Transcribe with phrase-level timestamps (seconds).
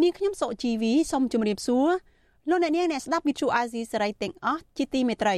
[0.00, 1.88] នាងខ្ញុំសុជីវីសូមជម្រាបសួរ
[2.48, 5.36] លោកអ្នកនាងអ្នកស្ដាប់ Vuthu Azizi Serai ទាំងអស់ជាទីមេត្រី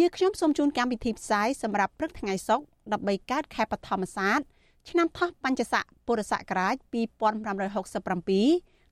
[0.00, 2.64] យើងខ្ញុំសូមជូនកម្មវិធីផ្សាយសម្រាប់ព្រឹកថ្ងៃសុក្រ
[3.08, 4.40] 13កើតខែបឋមសាទ
[4.88, 6.86] ឆ្នាំថោះបញ្ញស័កពុរសករាជ2567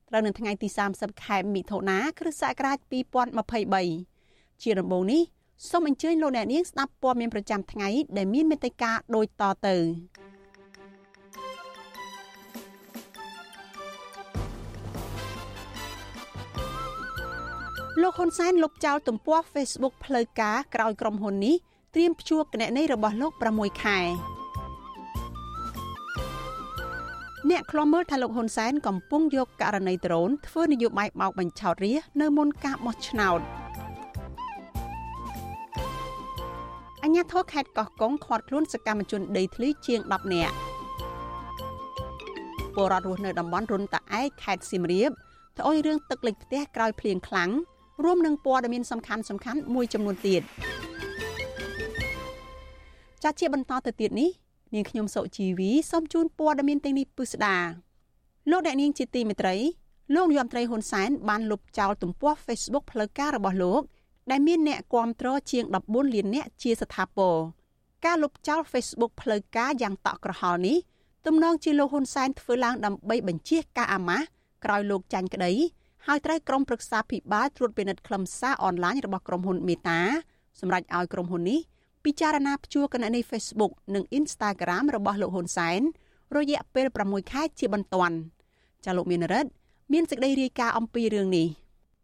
[0.09, 2.77] ត្រូវនៅថ្ងៃទី30ខែមិថុនាគ្រិស្តសករាជ
[3.95, 5.21] 2023ជាដំបូងនេះ
[5.69, 9.75] សូមអញ្ជើញលោកអ្នកនាងស្ដាប់ព័ត៌មានប្រចាំថ្ងៃដែលមានមេត្តាដូចតទៅ
[18.01, 21.55] លោកហ៊ុនសែនលុបចោលទំព័រ Facebook ផ្លូវការក្រោយក្រុមហ៊ុននេះ
[21.93, 23.99] ត្រៀមព្យួរគណនីរបស់លោក6ខែ
[27.49, 33.39] អ្នកខ្លំមើលថាលោកហ៊ុនសែនកំពុងយកករណីដ្រូនធ្វើនយោបាយបោកបញ្ឆោតរាជនៅមុនការបោះឆ្នោត
[37.03, 40.55] អញ្ញាធរខេត្តកោះកុងខាត់ខ្លួនសកម្មជនដីធ្លីជាង10នាក់
[42.75, 45.11] ពលរដ្ឋរស់នៅតំបន់រុនតាឯកខេត្តសៀមរាប
[45.57, 47.51] ត្អូញរឿងទឹកលិចផ្ទះក្រោយភ្លៀងខ្លាំង
[48.03, 50.41] រួមនឹងព័ត៌មានសំខាន់សំខាន់មួយចំនួនទៀត
[53.23, 54.29] ចាត់ជាបន្តទៅទៀតនេះ
[54.73, 57.57] នាងខ្ញុំសុជីវីសូមជូនព័ត៌មានទាំងនេះពិស្ដា
[58.51, 59.55] លោកអ្នកនាងជាទីមេត្រី
[60.15, 63.81] លោកនាយរដ្ឋមន្ត្រីហ៊ុនសែនបានលុបចោលទំព័រ Facebook ផ្លូវការរបស់លោក
[64.31, 67.35] ដែលមានអ្នកគាំទ្រជាង14លានអ្នកជាស្ថាពរ
[68.05, 70.77] ការលុបចោល Facebook ផ្លូវការយ៉ាងតក់ក្រហល់នេះ
[71.25, 74.25] ទំនងជាលោកហ៊ុនសែនធ្វើឡើងដើម្បីបញ្ជាការអាម៉ាស់
[74.63, 75.51] ក្រោយលោកចាញ់ក្តី
[76.07, 80.01] ហើយត្រូវក្រុមប្រឹក្សាភិបាលត្រួតពិនិត្យខ្លឹមសារអនឡាញរបស់ក្រុមហ៊ុនមេតា
[80.59, 81.59] សម្រាប់ឲ្យក្រុមហ៊ុននេះ
[82.05, 85.81] ពិចារណាព្យួរគណនី Facebook និង Instagram របស់លោកហ៊ុនសែន
[86.37, 88.15] រយៈពេល6ខែជាបន្ទាន់
[88.85, 89.49] ចាលោកមានរិទ្ធ
[89.93, 91.47] មានសេចក្តីរាយការណ៍អំពីរឿងនេះ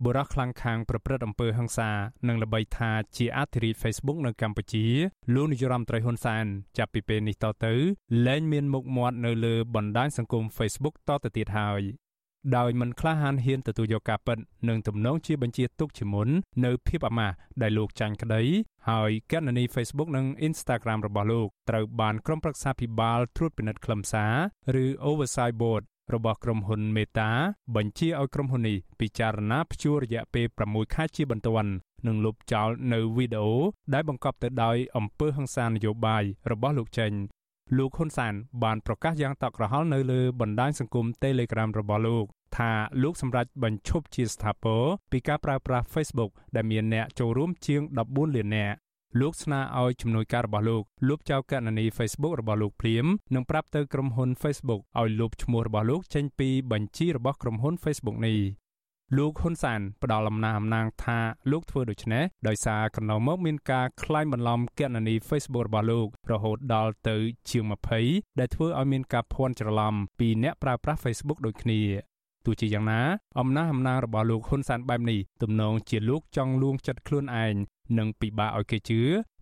[0.06, 1.90] បុរសខ្លាំងខាងប្រព្រឹត្តអំពើហិង្សា
[2.28, 4.86] និងល្បីថាជាអធិរាជ Facebook នៅកម្ពុជា
[5.34, 6.46] លោកនាយរដ្ឋមន្ត្រីហ៊ុនសែន
[6.78, 7.74] ចាប់ពីពេលនេះតទៅ
[8.28, 11.82] លែងមានមុខមាត់នៅលើបណ្ដាញសង្គម Facebook តទៅទៀតហើយ
[12.57, 14.38] ដោយមិនក្លាហានហ៊ានទទួលយកការពិត
[14.69, 16.29] និងទំនងជាបញ្ជាទុកជាមុន
[16.66, 18.41] នៅភាពអាម៉ាស់ដែលលោកចាញ់ក្តី
[18.90, 24.25] ហើយគណនី Facebook និង Instagram របស់លោកត្រូវបានក្រុមប្រឹក្សាភិបាលត្រួតពិនិត្យខ្លឹមសា
[24.75, 27.29] រឬ Oversight Board របស់ក្រុមហ៊ុន Meta
[27.75, 31.72] បញ្ជាឲ្យក្រុមហ៊ុននេះពិចារណាព្យួររយៈពេល6ខែជាបន្ទាន់
[32.08, 33.53] និងលុបចោលនៅវីដេអូ
[33.94, 37.12] ដែលបង្កប់ទៅដោយអំពើហិង្សានយោបាយរបស់លោកចេញ
[37.78, 38.34] លោកហ៊ុនសាន
[38.64, 42.26] បានប្រកាសយ៉ាងតក់ក្រហល់នៅលើបណ្ដាញសង្គម Telegram របស់លោក
[42.58, 42.72] ថា
[43.04, 48.76] លោកសម្រេចបញ្ឈប់ជាស្ថាពរពីការប្រើប្រាស់ Facebook ដែលមានអ្នកចូលរួមជាង14លាននាក់
[49.20, 53.06] លោកស្នើឲ្យជំនួយការរបស់លោកលុបចោលគណនី Facebook របស់លោកភ្លាម
[53.36, 58.38] និងប្រាប់ទៅក្រុមហ៊ុន Facebook ឲ្យលុបឈ្មោះរបស់លោកចេញពីបញ្ជីរបស់ក្រុមហ៊ុន Facebook នេះ
[59.18, 61.20] លោកហ៊ុនសានផ្ដល់អំណះអំណាងថា
[61.52, 67.18] លោកធ្វើដូច្នេះដោយសារកន្លងមកមានការក្លែងបន្លំគណនី Facebook របស់លោករហូតដល់ទៅ
[67.50, 67.64] ជាង
[68.02, 71.82] 20ដែលធ្វើឲ្យមានការភ័ន្តច្រឡំពីអ្នកប្រើប្រាស់ Facebook ដូចគ្នា
[72.46, 73.02] ទោះជាយ៉ាងណា
[73.40, 77.56] អំណះអំណាងរបស់លោកហ៊ុនសានបែបនេះទំនងជាលោកចង់លួងចិត្តខ្លួនឯង
[77.98, 79.02] និងពិបាកឲ្យគេជឿ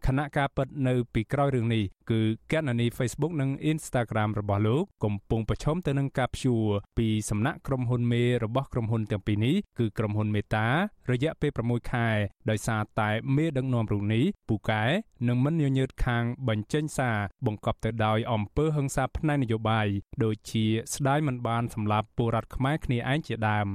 [0.09, 2.21] ខណៈការពិតនៅពីក្រោយរឿងនេះគឺ
[2.51, 6.65] កណនី Facebook និង Instagram របស់លោកកំពុងប្រឈមទៅនឹងការព្យួរ
[6.97, 10.65] ពីសំណាក់ក្រុមហ៊ុនមេរបស់ក្រុមហ៊ុនទាំងពីរនេះគឺក្រុមហ៊ុន Meta
[11.11, 12.07] រយៈពេល6ខែ
[12.49, 14.83] ដោយសារតែមេដឹកនាំរូបនេះពូកែ
[15.27, 19.87] និងមិនញញើតខាងបញ្ចេញសារបង្កប់ទៅដោយអំពើហិង្សាផ្នែកនយោបាយ
[20.23, 23.69] ដូចជាស្ដាយមិនបានសម្លាប់ពលរដ្ឋខ្មែរគ្នាឯងជាដើម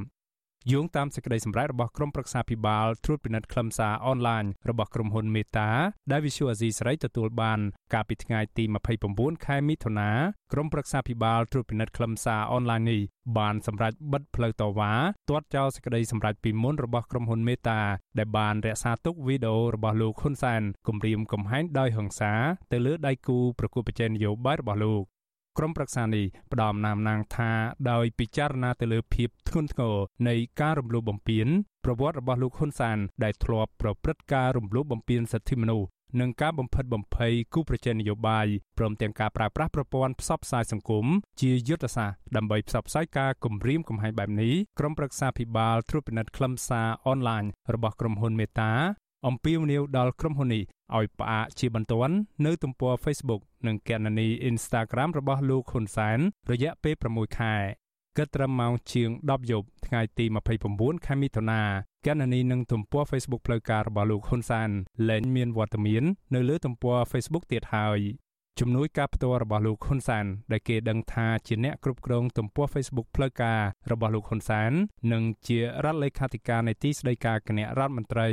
[0.73, 5.69] យោងតាមសេចក្តីសម្រេចរបស់ក្រុមប្រឹក្សាភិបាលត្រួតពិនិត្យខ្លឹមសារអនឡាញរបស់ក្រុមហ៊ុន Meta
[6.11, 7.59] ដែល Visual Asia ស្រីទទួលបាន
[7.93, 8.65] កាលពីថ្ងៃទី
[9.05, 10.11] 29ខែមិថុនា
[10.53, 13.01] ក្រុមប្រឹក្សាភិបាលត្រួតពិនិត្យខ្លឹមសារអនឡាញនេះ
[13.39, 14.93] បានសម្រេចបិទផ្លូវតវ៉ា
[15.31, 17.79] ទាត់ចោលសេចក្តីសម្រេចពីមុនរបស់ក្រុមហ៊ុន Meta
[18.19, 22.33] ដែលបានរក្សាទុកវីដេអូរបស់លោកហ៊ុនសែនគំរាមកំហែងដោយហិង្សា
[22.73, 25.05] ទៅលើដៃគូប្រកួតប្រជែងនយោបាយរបស់លោក
[25.59, 27.51] ក្រុមប្រឹក្សានេះផ្ដំណាមណាងថា
[27.91, 29.97] ដោយពិចារណាទៅលើភាពធ្ងន់ធ្ងរ
[30.29, 31.47] នៃការរំលោភបំពាន
[31.85, 35.89] ប្រវត្តិរបស់លោកហ៊ុនសាន ដែលធ្លាប់ប្រព្រឹត្តការរំលោភបំពានសិទ្ធិមនុស្ស
[36.21, 38.47] និងការបំផិតបំភ័យគូប្រជែងនយោបាយ
[38.79, 41.07] ព្រមទាំងការប្រើប្រាស់ប្រព័ន្ធផ្សព្វផ្សាយសង្គម
[41.41, 48.73] ជាយុទ្ធសាស្ត្រដើម្បីផ្សព្វផ្សាយការគំរាមកំហែងបែបនេះក្រុមប្រឹក្សាភិបាលត្រួតពិនិត្យខ្លឹមសារអនឡាញរបស់ក្រុមហ៊ុនមេតា
[49.27, 50.63] អំពាវនាវដល់ក្រុមហ៊ុននេះ
[50.97, 52.17] ឲ្យផ្អាកជាបន្ទាន់
[52.47, 56.19] នៅទំព័រ Facebook និងគណនី Instagram របស់លោកហ៊ុនសែន
[56.51, 57.55] រយៈពេល6ខែ
[58.17, 60.25] គិតត្រឹមម៉ោងជាង10យប់ថ្ងៃទី
[60.67, 61.63] 29ខែមិថុនា
[62.07, 64.71] កណនីនឹងទំព័រ Facebook ផ្លូវការរបស់លោកហ៊ុនសាន
[65.09, 66.05] លែងមានវត្តមាន
[66.35, 68.01] នៅលើទំព័រ Facebook ទៀតហើយ
[68.61, 73.61] ជំនួយការផ្ទាល់របស់លោកហ៊ុនសានដែលគេដឹងថាជាអ្នកគ្រប់គ្រងទំព័រ Facebook ផ្លូវការ
[73.91, 74.73] របស់លោកហ៊ុនសាន
[75.13, 78.29] និងជារដ្ឋលេខាធិការនៃទីស្តីការគណៈរដ្ឋមន្ត្រី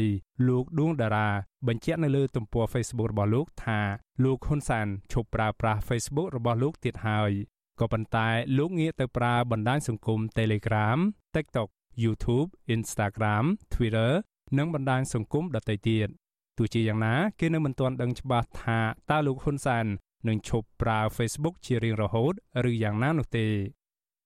[0.47, 1.29] លោកដួងតារា
[1.67, 3.79] បញ្ជាក់នៅលើទំព័រ Facebook របស់លោកថា
[4.23, 7.31] លោកហ៊ុនសានឈប់ប្រើប្រាស់ Facebook របស់លោកទៀតហើយ
[7.79, 10.99] ក៏ប៉ុន្តែលោកងាកទៅប្រើបណ្ដាញសង្គម Telegram,
[11.35, 11.69] TikTok,
[12.03, 14.11] YouTube, Instagram, Twitter
[14.57, 16.09] និងបណ្ដាញសង្គមដទៃទៀត
[16.57, 18.79] ទោះជាយ៉ាងណាគេនៅមិនទាន់ដឹងច្បាស់ថា
[19.09, 19.85] តើលោកហ៊ុនសាន
[20.28, 22.32] នឹងឈប់ប្រើ Facebook ជារៀងរហូត
[22.70, 23.46] ឬយ៉ាងណានោះទេ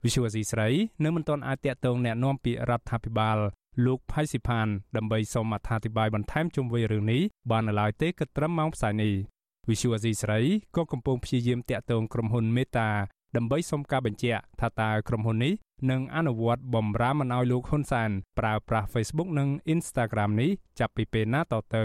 [0.03, 0.69] Visual C ស្រី
[1.05, 3.39] នៅមិនទាន់អាចតាក់ទងแนะនាំពាក្យរដ្ឋាភិបាល
[3.85, 9.15] លោកផៃស៊ីផានដើម្បីសូមអត្ថាធិប្បាយបន្ថែមជុំវិញរឿងនេះបាននៅឡើយទេគិតត្រឹមម៉ោងផ្សាយនេះ
[9.69, 10.41] Visual C ស្រី
[10.77, 12.89] ក៏កំពុងព្យាយាមតាក់ទងក្រុមហ៊ុន Meta
[13.37, 15.55] ដើម្បីសុំការបញ្ជាក់ថាតើក្រុមហ៊ុននេះ
[15.91, 21.85] នឹងអនុវត្តបំរាមមិនឲ្យលោកហ៊ុនសានប្រើប្រាស់ Facebook និង Instagram នេះចាប់ពីពេលណាតទៅ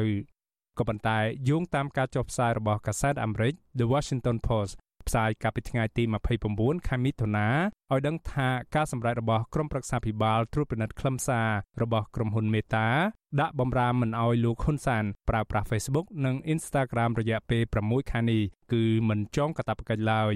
[0.81, 1.19] ក៏ប៉ុន្តែ
[1.49, 4.73] យោងតាមការចុះផ្សាយរបស់កាសែតអាមេរិក The Washington Post
[5.09, 6.05] ផ្សាយកាលពីថ្ងៃទី
[6.47, 7.49] 29ខែមិថុនា
[7.93, 11.49] ឲ្យដឹងថាការសម្រេចរបស់ក្រុមប្រឹក្សាភិបាលត្រួតពិនិត្យខ្លឹមសារ
[11.83, 12.87] របស់ក្រុមហ៊ុន Meta
[13.41, 18.43] ដាក់បំរាមមិនឲ្យលោកហ៊ុនសានប្រើប្រាស់ Facebook និង Instagram រយៈពេល6ខែនេះ
[18.73, 20.35] គឺមិនចងកាតព្វកិច្ចឡើយ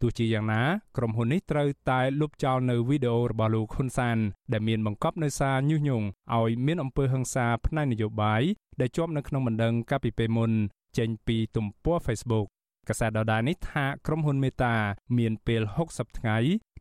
[0.00, 0.62] ទោះជាយ៉ាងណា
[0.96, 4.18] ក្រុមហ៊ុននេះត្រូវតែលុបចោលនៅវីដេអូរបស់លោកហ៊ុនសាន
[4.52, 6.06] ដែលមានបង្កប់នៅសារញុះញង់
[6.36, 8.42] ឲ្យមានអំពើហិង្សាផ្នែកនយោបាយ
[8.80, 10.50] ដែលជាប់នៅក្នុងបណ្ដឹងកាលពីពេលមុន
[10.98, 12.46] ចេញពីទំព័រ Facebook
[12.88, 14.74] កាសែតដដែលនេះថាក្រុមហ៊ុនមេតា
[15.18, 16.36] មានពេល60ថ្ងៃ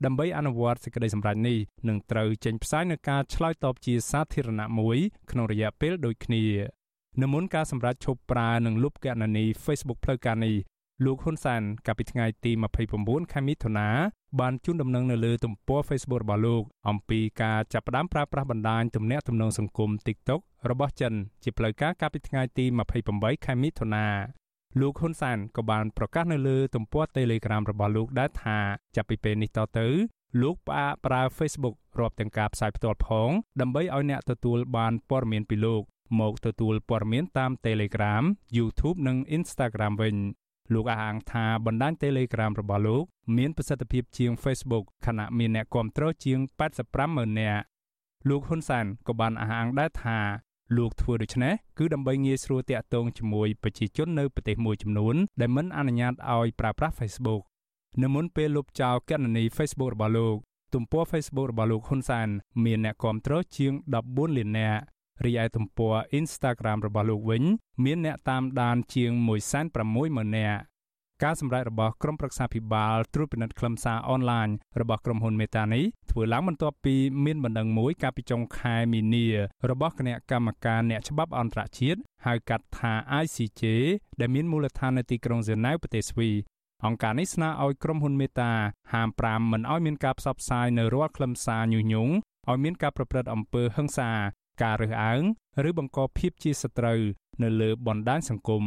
[0.05, 1.57] ដើម្បីអនុវត្តសេចក្តីសម្រេចនេះ
[1.87, 4.97] នឹងត្រូវចេញផ្សាយនៅការឆ្លើយតបជាសាធារណៈមួយ
[5.31, 6.43] ក្នុងរយៈពេលដូចគ្នា
[7.21, 10.55] នៅមុនការសម្រេចឈប់ប្រើនិងលុបគណនី Facebook ផ្លូវការនេះ
[11.05, 12.51] លោកហ៊ុនសានកាលពីថ្ងៃទី
[12.91, 13.89] 29ខែមិថុនា
[14.39, 21.13] បានជូនដំណឹងនៅលើទំព័រ Facebook របស់លោកអំពីការចាប់ផ្ដើមប្រើប្រាស់បណ្ដាញទំនាក់ទំនងសង្គម TikTok របស់ចិន
[21.43, 22.65] ជាផ្លូវការកាលពីថ្ងៃទី
[23.05, 24.07] 28ខែមិថុនា
[24.79, 28.57] លោកហ៊ុនសានក៏បានប្រកាសនៅលើទំព័រ Telegram របស់លោកដែរថា
[28.95, 29.87] ចាប់ពីពេលនេះតទៅ
[30.41, 33.29] លោកផ្អាកប្រើ Facebook រាប់ទាំងការផ្សាយផ្ទាល់ផង
[33.61, 35.81] ដើម្បីឲ្យអ្នកទទួលបានព័ត៌មានពីលោក
[36.19, 38.23] មកទទួលព័ត៌មានតាម Telegram,
[38.57, 40.15] YouTube និង Instagram វិញ
[40.73, 43.03] លោកអះអាងថាបណ្ដាញ Telegram របស់លោក
[43.37, 46.39] មានប្រសិទ្ធភាពជាង Facebook ខណៈមានអ្នកគាំទ្រជាង
[46.77, 47.61] 85ម៉ឺននាក់
[48.29, 50.19] លោកហ៊ុនសានក៏បានអះអាងដែរថា
[50.77, 57.41] លោកធ្វើដូច្នេះគឺដើម្បីងាយស្រួលតាក់ទងជាមួយប្រជាជននៅប្រទេសមួយចំនួនដែលមិនអនុញ្ញាតឲ្យប្រើប្រាស់ Facebook
[58.03, 60.35] នៅមុនពេលលុបចោលគណនី Facebook របស់លោក
[60.73, 62.27] ទំព័រ Facebook របស់លោកហ៊ុនសាន
[62.65, 63.73] មានអ្នកគាំទ្រជាង
[64.05, 64.81] 14លាននាក់
[65.25, 67.43] រីឯទំព័រ Instagram របស់លោកវិញ
[67.83, 69.11] មានអ្នកតាមដានជាង
[69.73, 70.61] 160,000នាក់
[71.23, 74.47] ការសម្រេចរបស់ក្រុមប្រឹក្សាភិបាលត្រួតពិនិត្យខ្លឹមសារអនឡាញ
[74.81, 76.95] របស់ក្រុមហ៊ុន Meta នេះធ្វើឡើងបន្ទាប់ពី
[77.25, 79.25] មានបណ្ដឹងមួយកាលពីចុងខែមីនា
[79.69, 82.93] របស់គណៈកម្មការអ្នកច្បាប់អន្តរជាតិហៅកាត់ថា
[83.23, 83.63] ICJ
[84.19, 86.35] ដែលមានមូលដ្ឋាននៅទីក្រុងហ្សឺណែវប្រទេសស្វីស
[86.85, 88.51] អង្គការនេះស្នើឲ្យក្រុមហ៊ុន Meta
[88.93, 92.13] ហាម5មិនឲ្យមានការផ្សព្វផ្សាយនៅរាល់ខ្លឹមសារញុះញង់
[92.49, 94.11] ឲ្យមានការប្រព្រឹត្តអំពើហិង្សា
[94.61, 95.21] ការរើសអើង
[95.67, 96.99] ឬបង្កភាពជាសត្រូវ
[97.43, 98.63] នៅលើបណ្ដាញសង្គម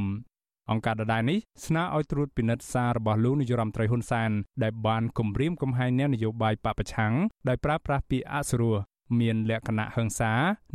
[0.71, 4.31] អង្គការដដែលនេះស្នើឲ្យត្រួតពិនិត្យសាររបស់លោកនាយរដ្ឋមន្ត្រីហ៊ុនសាន
[4.63, 7.15] ដែលបានគំរាមកំហែងអ្នកនយោបាយបពប្រឆាំង
[7.49, 8.77] ដោយប្រើប្រាស់ពាក្យអសុរោះ
[9.21, 10.33] មានលក្ខណៈហិង្សា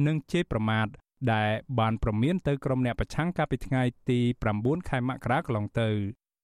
[0.08, 0.88] និងជេរប្រមាថ
[1.34, 4.20] ដែលបានប្រមានទៅក្រុមអ្នកប្រឆាំងកាលពីថ្ងៃទី
[4.56, 5.90] 9ខែមករាកន្លងទៅ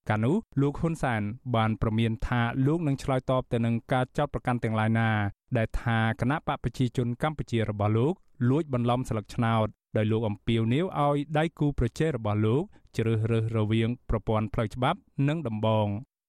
[0.10, 1.22] កាលនោះលោកហ៊ុនសាន
[1.56, 5.10] បានប្រមានថាលោកនឹងឆ្លើយតបទៅនឹងការចោទប្រកាន់ទាំងឡាយណា
[5.58, 8.14] ដែលថាគណៈបកប្រជាជនកម្ពុជារបស់លោក
[8.50, 12.64] លួចបន្លំស្លឹកឆ្នោតដោយលោកអំពីវនាវឲ្យដៃគូប្រជែងរបស់លោក
[12.98, 15.88] ជ្រើសរើសរវាងប្រព័ន្ធផ្លូវច្បាប់និងដំបង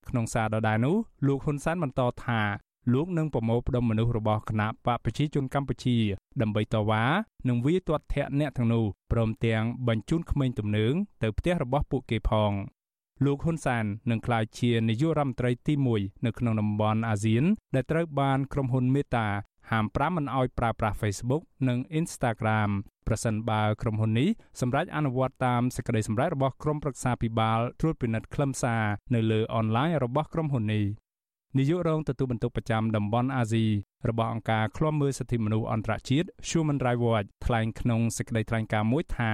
[0.09, 0.95] ក្នុងសារដដែលនោះ
[1.27, 2.41] លោកហ៊ុនសែនបន្តថា
[2.93, 5.97] លោកនឹងប្រមូលផ្ដុំមនុស្សរបស់គណៈបកប្រជាជនកម្ពុជា
[6.41, 7.03] ដើម្បីតវ៉ា
[7.47, 10.93] និងវាយទាត់ធាក់អ្នកទាំងនោះព្រមទាំងបញ្ជូនក្មេងទំនើង
[11.23, 12.51] ទៅផ្ទះរបស់ពួកគេផង
[13.25, 17.43] លោកហ៊ុនសាននឹងក្លាយជានាយករដ្ឋមន្ត្រីទី1នៅក្នុងតំបន់អាស៊ាន
[17.75, 19.27] ដែលត្រូវបានក្រុមហ៊ុនមេតា
[19.69, 22.69] ហាម5មិនឲ្យប្រើប្រាស់ Facebook និង Instagram
[23.07, 24.29] ប្រសិនបើក្រុមហ៊ុននេះ
[24.61, 28.83] សម្រេចអនុវត្តតាមសេចក្តីសម្រេចរបស់ក្រុមប្រឹក្សាភិបាលត្រួតពិនិត្យខ្លឹមសារ
[29.15, 30.85] នៅលើអនឡាញរបស់ក្រុមហ៊ុននេះ
[31.57, 33.65] នាយករងទទួលបន្ទុកប្រចាំតំបន់អាស៊ី
[34.09, 39.31] របស់អង្គការឃ្លាំមើលសិទ្ធិមនុស្សអន្តរជាតិ Human Rights Watch ថ្លែងក្នុងសេចក្តីថ្លែងការណ៍មួយថា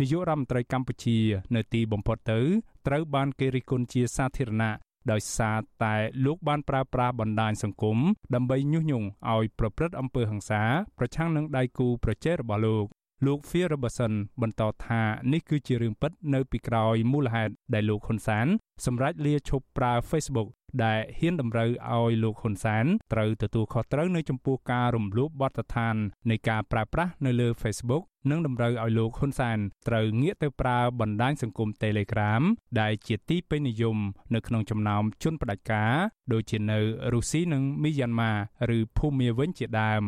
[0.00, 1.18] នាយករដ្ឋមន្ត្រីកម្ពុជា
[1.54, 2.40] នៅទីបំផុតទៅ
[2.86, 4.72] ត្រូវបានគេរិះគន់ជាសាធារណៈ
[5.10, 7.98] ដោយសារតែលោកបានប្រើប្រាស់បណ្ដាញសង្គម
[8.34, 10.62] ដើម្បីញុះញង់ឲ្យប្រព្រឹត្តអំពើហិង្សា
[10.98, 12.86] ប្រឆាំងនឹងដៃគូប្រជែងរបស់លោក
[13.26, 14.12] លោក Fear Robertson
[14.42, 15.00] បន្តថា
[15.32, 18.46] នេះគឺជារឿងពិតនៅពីក្រោយមូលហេតុដែលលោកហ៊ុនសាន
[18.84, 20.48] សម្រេចលាឈប់ប្រើ Facebook
[20.84, 25.96] ដែលហ៊ានតម្រូវឲ្យលោកហ៊ុនសែនត្រូវទទួលខុសត្រូវនៅចំពោះការរំលោភបទដ្ឋាន
[26.30, 32.42] នៃការប្រើប្រាស់នៅលើ Facebook និងតម្រូវឲ្យលោកហ៊ុនសែនត្រូវងាកទៅប្រើបណ្ដាញសង្គម Telegram
[32.80, 33.96] ដែលជាទីពេញនិយម
[34.34, 35.92] នៅក្នុងចំណោមជនផ្ដាច់ការ
[36.32, 36.78] ដូចជានៅ
[37.12, 38.32] រុស្ស៊ីនិងមីយ៉ាន់ម៉ា
[38.76, 40.02] ឬភូមាវិញជាដើម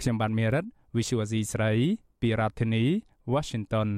[0.00, 0.64] ខ្ញុំបានមេរិត
[0.96, 1.72] Visual Asia ស្រី
[2.20, 2.84] ពីរដ្ឋធានី
[3.32, 3.88] Washington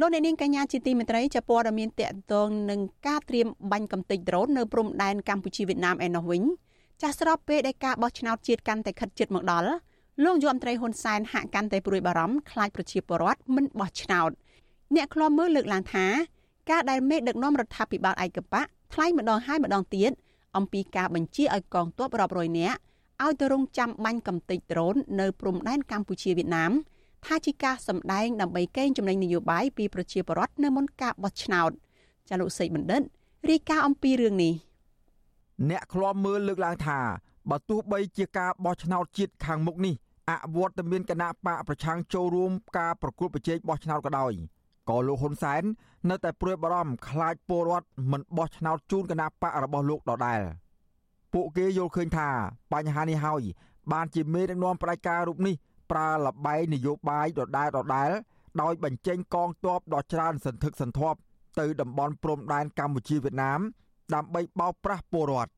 [0.00, 6.42] លោកអ្នកនាងកញ្ញាជាទីមេត្រីចាព័ត៌មានតកតងនឹងការត្រៀមបាញ់កំទេចដ្រូននៅព្រំដែនកម្ពុជាវៀតណាមឯណោះវិញ
[7.02, 9.68] ចាស់ស្របពេលដែលការបោះឆ្នោតជាតិកាន់តែខិតជិតមកដល់
[10.24, 14.30] លោកយមត្រីហ៊ុនសែនហាក់កាន់តែព្រួយបារម្ភខ្លាចប្រជាពលរដ្ឋមិនបោះឆ្នោត
[14.94, 16.06] អ្នកខ្លាំមើលលើកឡើងថា
[16.70, 18.62] ការដែលមេដឹកនាំរដ្ឋាភិបាលឯកបៈ
[18.92, 20.10] ថ្លែងម្ដងហើយម្ដងទៀត
[20.56, 22.78] អំពីការបញ្ជាឲ្យកងទ័ពរាប់រយនាក់
[23.24, 26.72] ឲ្យទៅរងចាំបាញ់កំទេចដ្រូននៅព្រំដែនកម្ពុជាវៀតណាម
[27.26, 31.70] ថាជាការសម្ដែងដើម្បីកេងចំណេញនយោបាយពីប្រជាពលរដ្ឋនៅមុនការបោះឆ្នោត
[32.28, 33.02] ចាលោកសេកបណ្ឌិត
[33.50, 34.54] រាយការណ៍អំពីរឿងនេះ
[35.70, 36.98] អ្នកឃ្លាំមើលលើកឡើងថា
[37.50, 39.94] បើទោះបីជាការបោះឆ្នោតជាតិខាងមុខនេះ
[40.30, 44.32] អវត្តមានគណៈបកប្រឆាំងចូលរួមការប្រគល់ប្រជែងបោះឆ្នោតក៏ដោយ
[44.88, 45.62] ក៏លោកហ៊ុនសែន
[46.10, 50.40] នៅតែព្រួយបារម្ភខ្លាចពលរដ្ឋមិនបោះឆ្នោតជូនគណៈបករបស់លោកដដែល
[51.32, 52.28] ពួកគេយល់ឃើញថា
[52.72, 53.42] បញ្ហានេះហើយ
[53.92, 55.54] បានជាមេដឹកនាំផ្ដាច់ការរូបនេះ
[55.90, 58.10] ប្រើលបែងនយោបាយដដែលដដែល
[58.62, 61.18] ដោយបញ្ចេញកងទ័ពដ៏ច្រើនសន្ធឹកសន្ធាប់
[61.60, 63.60] ទៅតំបន់ព្រំដែនកម្ពុជាវៀតណាម
[64.14, 65.52] ដើម្បីបោកប្រាស់ពលរដ្ឋ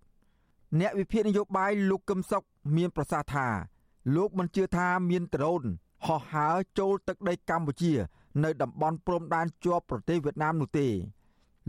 [0.81, 2.45] អ្នកវិភាគនយោបាយលោកកឹមសុខ
[2.77, 3.49] មានប្រសាសន៍ថា
[4.17, 5.63] លោកមិនជឿថាមានដ្រូន
[6.07, 7.93] ហោះហើរចូលទឹកដីកម្ពុជា
[8.45, 10.89] នៅតំបន់ព្រំដែនជាប់ប្រទេសវៀតណាមនោះទេ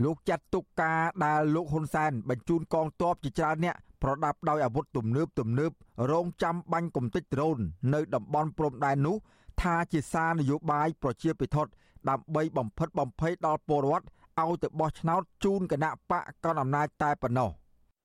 [0.04, 5.71] លោកចាត់ទុកការដែលលោកហ៊ុនសែនបញ្ជូនកងទ័ពជាច្រើនអ្នក ប្រដាប់ដោយអាវុធទំនើបទំនើប
[6.11, 7.57] រងចាំបាញ់គំតិចដ្រូន
[7.93, 9.15] នៅតំបន់ព្រំដែននោះ
[9.61, 11.71] ថាជាសារនយោបាយប្រជាពិធដ្ឋ
[12.09, 14.05] ដើម្បីបំផិតបំភ័យដល់ពលរដ្ឋ
[14.41, 17.49] ឲ្យទៅបោះឆ្នោតជូនគណៈបកកណ្ដាលអំណាចតែប៉ុណ្ណោះ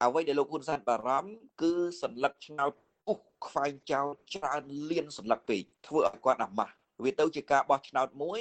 [0.02, 1.30] អ្វីដែលលោកហ៊ុនសែនបារម្ភ
[1.62, 1.72] គឺ
[2.02, 2.72] សัญลักษณ์ឆ្នោត
[3.06, 6.74] ពុះខ្វែងចោលច្រើនលៀនសัญลักษณ์ពេកធ្វើឲ្យគាត់អាម៉ាស់
[7.04, 8.40] វាទៅជាការបោះឆ្នោតមួយ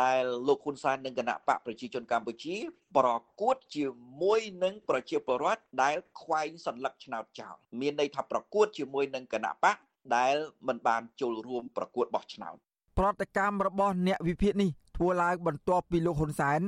[0.00, 2.56] ដែលលោកហ៊ុនសែននិងគណៈបកប្រជាជនកម្ពុជា
[2.96, 3.08] ប្រ
[3.40, 3.84] កួតជា
[4.22, 9.76] មួយនឹងប្រជាពលរដ្ឋដែលខ្វែងសន្លឹកឆ្នោតចោលមានន័យថាប្រកួតជាមួយនឹងគណៈបក
[10.16, 10.34] ដែល
[10.68, 12.56] មិនបានចូលរួមប្រកួតបោះឆ្នោត
[12.98, 16.60] ប្រតិកម្មរបស់អ្នកវិភាគនេះធ្វើឡើងបន្ទាប់ពីលោកហ៊ុនសែន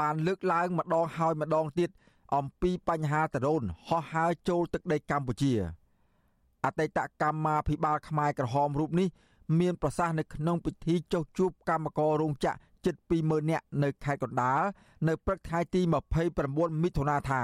[0.00, 1.90] បានលើកឡើងម្ដងហើយម្ដងទៀត
[2.36, 5.52] អំពីបញ្ហាតរូនហោះហើរចូលទឹកដីកម្ពុជា
[6.64, 9.08] អតីតកម្មាភិបាលខ្មែរក្រហមរូបនេះ
[9.60, 14.62] មានប្រសាសន៍នៅក្នុងពិធីចុះជួបកម្មកររោងចក្រ ជិត20000នាក់នៅខេត្តកណ្ដាល
[15.08, 15.80] នៅព្រឹកថ្ងៃទី
[16.32, 17.42] 29មិថុនាថា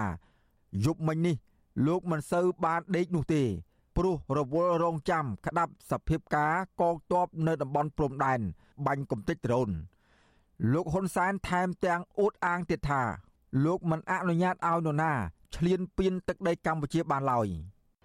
[0.85, 1.37] យប់មិញនេះ
[1.87, 3.43] លោកមិនសូវបានដេកនោះទេ
[3.97, 8.40] ព្រោះរវល់រងចាំក្តាប់សភាពការកងទ័ពនៅតំបន់ព្រំដែន
[8.87, 9.71] បាញ់កំទេចដ្រូន
[10.73, 13.02] លោកហ៊ុនសែនថែមទាំងអួតអាងទៀតថា
[13.64, 15.12] លោកមិនអនុញ្ញាតឲ្យនរណា
[15.57, 17.49] ឈ្លានពានទឹកដីកម្ពុជាបានឡើយ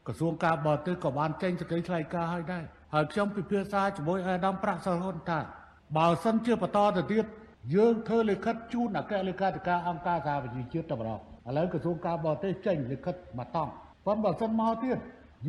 [0.07, 5.39] ក្រសួងការបរទេសក៏បានចេញសេចក្តីថ្លែងការណ៍ឲ្យដែរហើយខ្ញុំពិភាក្សាជាមួយអាដាមប្រាក់សរហ៊ុនថា
[5.97, 7.25] បើសិនជាបន្តទៅទៀត
[7.75, 13.71] យើងធ្វើលិខិតជូនអគ្គលេខាធិការអង្គការសហប្រជាជាតិតែម្ដងឥឡូវក្រសួងការបរទេសចេញលិខិតមកតង់
[14.05, 14.97] ប៉ុន្តែបើសិនមកទៀត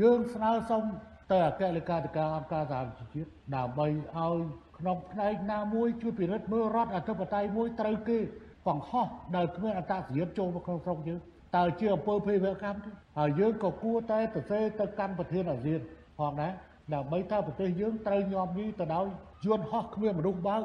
[0.00, 0.82] យើងស្នើសុំ
[1.30, 4.36] ទៅអគ្គលេខាធិការអង្គការសហប្រជាជាតិដើម្បីឲ្យ
[4.78, 8.18] ក្នុងផ្នែកណាមួយជួយពិនិត្យមើលរដ្ឋអធិបតេយ្យមួយត្រូវគេ
[8.66, 9.06] បង្ហោះ
[9.36, 11.20] ដែលគ្មានអត្តសញ្ញាណចូលមកក្នុងស្រុកយើង
[11.56, 15.80] តើជាអំពើភេរវកម្មទេហើយយើងក៏គួរតែទៅសេទៅកាន់ប្រធានអាស៊ាន
[16.18, 16.52] ផងដែរ
[16.94, 19.06] ដើម្បីថាប្រទេសយើងត្រូវញោមញីទៅដោយ
[19.46, 20.62] យន្តហោះគ្មានមនុស្សបើក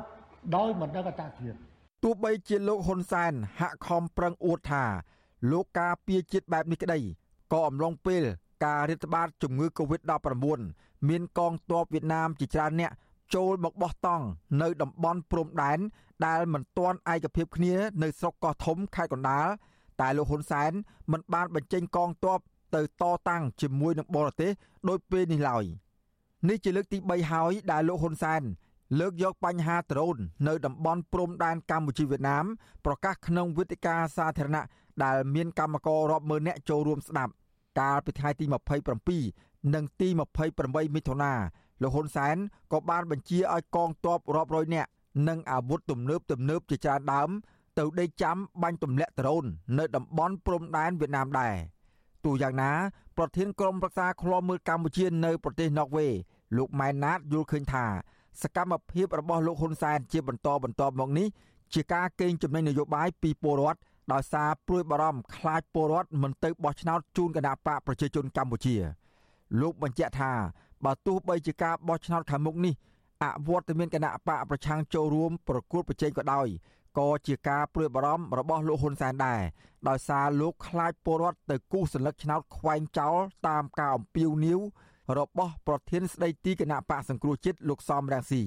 [0.55, 1.57] ដោយមិនដឹងអត្តសញ្ញាណ
[2.03, 4.83] ទោះបីជាលោកហ៊ុនសែនហាក់ខំប្រឹងអួតថា
[5.51, 6.99] លោកការពារជាតិបែបនេះក្តី
[7.53, 8.23] ក៏អំឡុងពេល
[8.65, 10.59] ការរាតត្បាតជំងឺ Covid-19
[11.09, 12.91] មានកងទ័ពវៀតណាមជាច្រើនអ្នក
[13.35, 14.25] ចូលមកបោះតង់
[14.61, 15.79] នៅតំបន់ព្រំដែន
[16.27, 19.47] ដែលមិនទាន់ឯកភាពគ្នានៅស្រុកកោះធំខេត្តកណ្ដាល
[20.01, 20.71] តែលោកហ៊ុនសែន
[21.11, 22.39] មិនបានបញ្ចេញកងទ័ព
[22.75, 24.51] ទៅតតាំងជាមួយនឹងបរទេស
[24.89, 25.63] ដោយពេលនេះឡើយ
[26.45, 28.41] នេះជាលើកទី3ហើយដែលលោកហ៊ុនសែន
[28.99, 30.17] លើកយកបញ្ហាដ្រូន
[30.47, 32.45] នៅតំបន់ព្រំដែនកម្ពុជាវៀតណាម
[32.85, 34.65] ប្រកាសក្នុងវេទិកាសាធារណៈ
[35.03, 37.31] ដែលមានកម្មកររាប់ម៉ឺននាក់ចូលរួមស្ដាប់
[37.79, 38.45] កាលពីថ្ងៃទី
[39.09, 40.07] 27និងទី
[40.51, 41.33] 28មិថុនា
[41.81, 42.35] លោកហ៊ុនសែន
[42.71, 44.89] ក៏បានបញ្ជាឲ្យកងទ័ពរាប់រយនាក់
[45.27, 47.29] និងអាវុធទំនើបទំនើបជាច្រើនដើម
[47.79, 49.43] ទៅដេកចាំបាញ់ទម្លាក់ដ្រូន
[49.77, 51.55] នៅតំបន់ព្រំដែនវៀតណាមដែរ
[52.25, 52.71] ទូយ៉ាងណា
[53.17, 56.07] ប្រធានក្រុមប្រឹក្សាឃ្លាំមើលកម្ពុជានៅប្រទេសណ័រវេ
[56.57, 57.85] លោកម៉ែនណាតយល់ឃើញថា
[58.41, 61.27] សកម្មភាពរបស់លោកហ៊ុនសែនជាបន្តបន្តមកនេះ
[61.73, 63.79] ជាការកេងចំណេញនយោបាយពីពលរដ្ឋ
[64.13, 68.75] ដោយសារព្រួយបារម្ភខ្លាចពលរដ្ឋមិនទៅបោះឆ្នោតជូនគណៈបកប្រជាជនកម្ពុជា
[69.61, 70.31] លោកបញ្ជាក់ថា
[70.85, 72.73] បើទោះបីជាការបោះឆ្នោតខាងមុខនេះ
[73.23, 76.47] អវត្តមានគណៈបកប្រឆាំងចូលរួមប្រគល់ប្រជែងក៏ដោយ
[76.97, 79.41] ក៏ជាការព្រួយបារម្ភរបស់លោកហ៊ុនសែនដែរ
[79.87, 83.15] ដោយសារលោកខ្លាចពលរដ្ឋទៅគូសសញ្ញាឆ្នោតខ្វែងចោល
[83.47, 84.59] តាមការអំពាវនាវ
[85.17, 88.43] របស់ប្រធានស្ដីទីគណៈបកសង្គ្រោះជាតិលោកសំរងស៊ី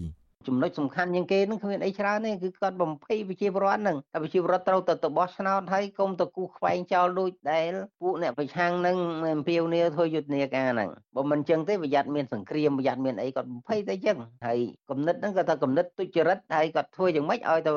[0.49, 8.97] ចំណុចសំខាន់ជាងគេនឹងគ្មានអីច្រើនទេគឺគាត់បំភ័យប្រជាពលរដ្ឋនឹងតែប្រជាពលរដ្ឋត្រូវទៅទៅបោះឆ្នោតហើយកុំទៅគូខ្វែងចោលដូចដែលពួកអ្នកប្រឆាំងនឹង
[9.35, 14.59] អំពាវនាវធ្វើយុទ្ធនាការហ្នឹងបើមិនចឹងទេប្រយ័ត្នមានសង្គ្រាមប្រយ័ត្នមានអីគាត់បំភ័យតែចឹងហើយ
[14.91, 17.73] គំនិតហ្នឹងគាត់ថាគំនិតទុច្ចរិតហើយគាត់ធ្វើយ៉ាងម៉េចឲ្យទៅ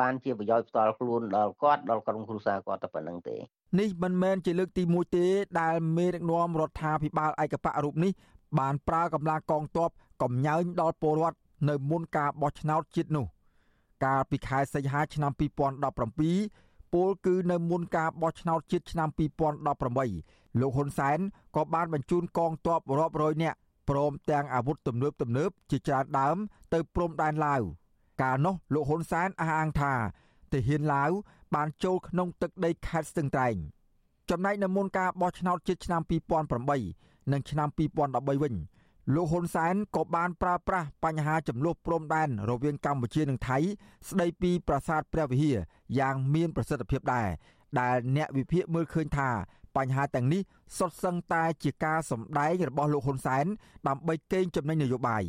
[0.00, 3.36] បានជាប្រយោជន៍ផ្ទាល់ខ្លួនដល់គាត់ដល់ក្រុមគ្រួសារគាត់តែប៉ុណ្្នឹងទេ
[3.80, 5.26] នេះមិនមែនជាលើកទី1ទេ
[5.60, 8.12] ដែលមេដឹកនាំរដ្ឋាភិបាលឯកបៈរូបនេះ
[8.58, 9.90] បានប្រើកម្លាំងកងទ័ព
[10.22, 13.26] កំញើញដល់ពលរដ្ឋ នៅមុនការបោះឆ្នោតជាតិនោះ
[14.04, 15.32] កាលពីខែសីហាឆ្នាំ
[15.96, 19.08] 2017ពលគឺនៅមុនការបោះឆ្នោតជាតិឆ្នាំ
[19.84, 21.18] 2018លោកហ៊ុនសែន
[21.56, 26.36] ក៏បានបញ្ជូនកងទ័ពរាប់រយនាក់ព្រមទាំងអាវុធទំនើបទំនើបជាច្រើនដើម
[26.74, 27.62] ទៅព្រំដែនឡាវ
[28.22, 29.92] កាលនោះលោកហ៊ុនសែនអះអាងថា
[30.52, 31.10] ទាហានឡាវ
[31.54, 33.56] បានចូលក្នុងទឹកដីខេត្តស្ទឹងត្រែង
[34.30, 36.02] ចំណែកនៅមុនការបោះឆ្នោតជាតិឆ្នាំ
[36.66, 38.54] 2008និងឆ្នាំ2013វិញ
[39.14, 43.58] លោកហ៊ុនសែនក៏បានប្រើប្រាស់បញ្ហាចំនួនព្រំដែនរវាងកម្ពុជានិងថៃ
[44.08, 45.58] ស្ដីពីប្រាសាទព្រះវិហារ
[45.98, 47.28] យ៉ាងមានប្រសិទ្ធភាពដែរ
[47.80, 49.30] ដែលអ្នកវិភាគមើលឃើញថា
[49.76, 50.42] បញ្ហាទាំងនេះ
[50.78, 53.46] សុទ្ធសឹងតែជាការសម្ដែងរបស់លោកហ៊ុនសែន
[53.88, 55.22] ដើម្បីកេងចំណេញនយោបាយ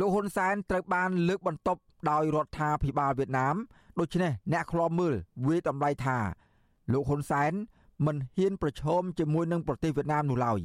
[0.00, 3.56] លោកហ៊ុនសែនត្រូវបានលើកបន្ទប់ដោយរដ្ឋាភិបាលវៀតណាម
[4.00, 5.14] ដូច្នេះអ្នកខ្លាំមើល
[5.46, 6.18] វាយតម្លៃថា
[6.92, 7.52] លោកហ៊ុនសែន
[8.06, 10.60] មិនហ៊ានប្រឈមជាមួយនឹងប្រទេសវៀតណាមនោះឡើយ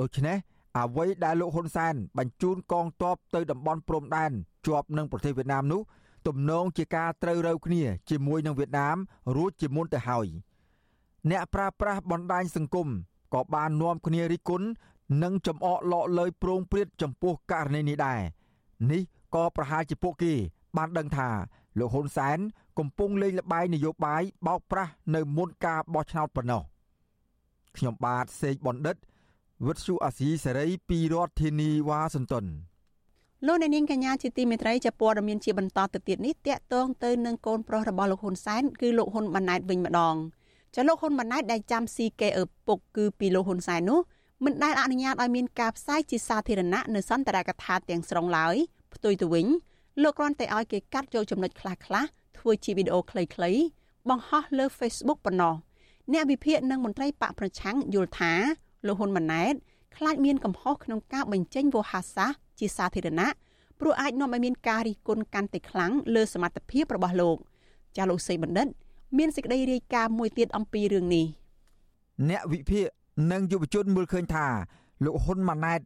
[0.00, 0.36] ដូច្នេះ
[0.78, 4.32] អ្វីដែលលោកហ៊ុនសែនបញ្ជូនកងទ័ពទៅតំបន់ព្រំដែន
[4.66, 5.80] ជាប់នឹងប្រទេសវៀតណាមនោះ
[6.26, 8.96] ទំនងជាការត្រូវរើគ្នាជាមួយនឹងវៀតណាម
[9.36, 10.26] រួចជាមុនទៅហើយ
[11.30, 12.88] អ្នកប្រាស្រ័យបណ្ដាញសង្គម
[13.34, 14.66] ក៏បាននាំគ្នារិះគន់
[15.22, 18.20] និងចំអកលក់លើយប្រងព្រាតចំពោះករណីនេះដែរ
[18.90, 19.02] នេះ
[19.34, 20.32] ក៏ប្រហែលជាពួកគេ
[20.76, 21.28] បានដឹងថា
[21.78, 22.38] លោកហ៊ុនសែន
[22.78, 26.62] កំពុងលេងល្បែងនយោបាយបោកប្រាស់នៅមុនការបោះឆ្នោតប៉ុណ្ណោះ
[27.76, 28.96] ខ្ញុំបាទសេកបណ្ឌិត
[29.66, 32.46] វិទ្យុអាស៊ីសេរីពីរដ្ឋធានីវ៉ាស៊ីនតោន
[33.46, 40.16] លោកអ្នកនាងកញ្ញាជាទីមេត្រីជាព័ត៌មានជាបន្តទៅទៀតនេះតាក់ទងទៅនឹងកូនប្រុសរបស់លោកហ៊ុនសែនគឺលោកហ៊ុនម៉ាណែតវិញម្ដង
[40.74, 44.00] ចាលោកហ៊ុនម៉ាណែតដែលចាំស៊ីកេឪពុកគឺពីលោកហ៊ុនសែននោះ
[44.44, 48.56] មិនដែលអនុញ្ញាតឲ្យមានការផ្សាយជាសាធារណៈនៅសន្ទរកថាទាំងស្រុងឡើយ
[48.94, 49.46] ផ្ទុយទៅវិញ
[50.02, 51.78] លោកគ្រាន់តែឲ្យគេកាត់យកចំណុចខ្លះៗ
[52.38, 53.62] ធ្វើជាវីដេអូខ្លីៗ
[54.08, 55.54] បង្ហោះលើ Facebook ប៉ុណ្ណោះ
[56.12, 58.32] អ្នកវិភាគនិងមន្ត្រីបកប្រឆាំងយល់ថា
[58.86, 59.54] លោកហ៊ុនម៉ាណែត
[59.96, 63.28] ខ្លាចមានកំហុសក្នុងការបញ្ចេញវោហារសាស្ត្រជាសាធារណៈ
[63.80, 67.36] ព្រោះអាចនាំឲ្យមានការរិះគន់កាន់តែខ្លាំងលើសមត្ថភាពរបស់លោក
[67.96, 68.68] ចាលោកសេបណ្ឌិត
[69.18, 71.26] មានសេចក្តីរាយការណ៍មួយទៀតអំពីរឿងនេះ
[72.30, 72.86] អ្នកវិភាគ
[73.32, 74.46] និងយុវជនមើលឃើញថា
[75.04, 75.80] លោកហ៊ុនម៉ាណែត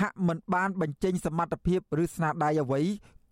[0.00, 2.80] ហាក់មិនបានបញ្ចេញសមត្ថភាពឬស្នាដៃអ្វី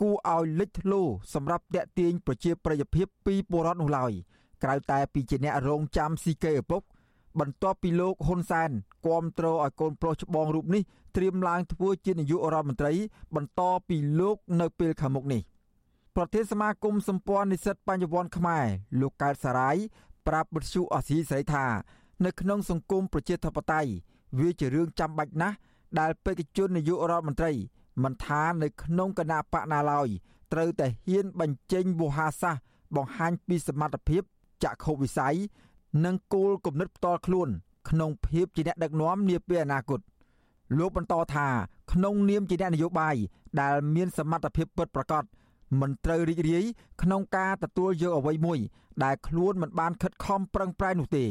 [0.01, 1.03] គួរឲ្យលេចធ្លោ
[1.35, 4.13] សម្រាប់តាក់ទាញប្រជាប្រិយភាពពីពលរដ្ឋនោះឡើយ
[4.63, 6.83] ក្រៅតែពីជាអ្នករងចាំស៊ីកេឪពុក
[7.41, 8.71] បន្ទាប់ពីលោកហ៊ុនសែន
[9.07, 10.83] គាំទ្រឲ្យកូនប្រុសច្បងរូបនេះ
[11.17, 12.93] ត្រៀមឡើងធ្វើជានាយករដ្ឋមន្ត្រី
[13.35, 15.43] បន្តពីលោកនៅពេលខាងមុខនេះ
[16.17, 18.65] ប្រធានសមាគមសម្ព័ន្ធនិស្សិតបញ្ញវន្តខ្មែរ
[19.01, 19.77] លោកកើតសារាយ
[20.27, 21.67] ប្រាប់វិទ្យុអសីស្រីថា
[22.25, 23.91] នៅក្នុងសង្គមប្រជាធិបតេយ្យ
[24.39, 25.57] វាជារឿងចាំបាច់ណាស់
[25.99, 27.53] ដែលបេក្ខជននាយករដ្ឋមន្ត្រី
[28.03, 30.09] មិនថានៅក្នុងគណៈបកណាឡើយ
[30.53, 32.63] ត្រូវតែហ៊ានបញ្ចេញវោហារសាស្ត្រ
[32.97, 34.23] បង្ហាញពីសមត្ថភាព
[34.65, 35.37] ចក្ខុវិស័យ
[36.05, 37.49] និងគោលគំនិតផ្ទាល់ខ្លួន
[37.91, 40.01] ក្នុងភាពជាអ្នកដឹកនាំនាពេលអនាគត
[40.79, 41.49] លោកបន្តថា
[41.93, 43.17] ក្នុងនាមជាអ្នកនយោបាយ
[43.61, 45.25] ដែលមានសមត្ថភាពពិតប្រាកដ
[45.81, 46.65] មិនត្រូវរីករាយ
[47.03, 48.59] ក្នុងការទទួលយកអ្វីមួយ
[49.05, 51.27] ដែលខ្លួនមិនបានខិតខំប្រឹងប្រែងនោះទេ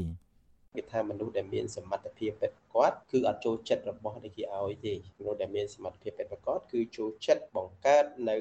[0.76, 8.38] គេថាមនុស្សដែលមានសមត្ថភាពពិតប្រាកដគឺអត់ចូលចិត្តរបស់ដែលគេឲ្យទេមនុស្សដែលមានសមត្ថភាពពិតប្រាកដគឺចូលចិត្តបង្កើតនៅ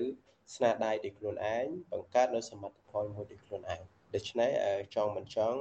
[0.55, 3.83] ស្នាដៃដោយខ្លួនឯងបង្កើតនៅសមត្ថផលមួយដោយខ្លួនឯង
[4.15, 4.51] ដូច្នេះ
[4.95, 5.61] ចង់មិនចង់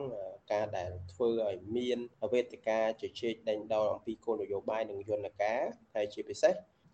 [0.53, 1.99] ការដែលធ្វើឲ្យមាន
[2.33, 5.61] វេទិកាជជែកដេញដោលអំពីគោលនយោបាយនិងយន្តការ
[5.95, 6.53] ហើយជាពិសេស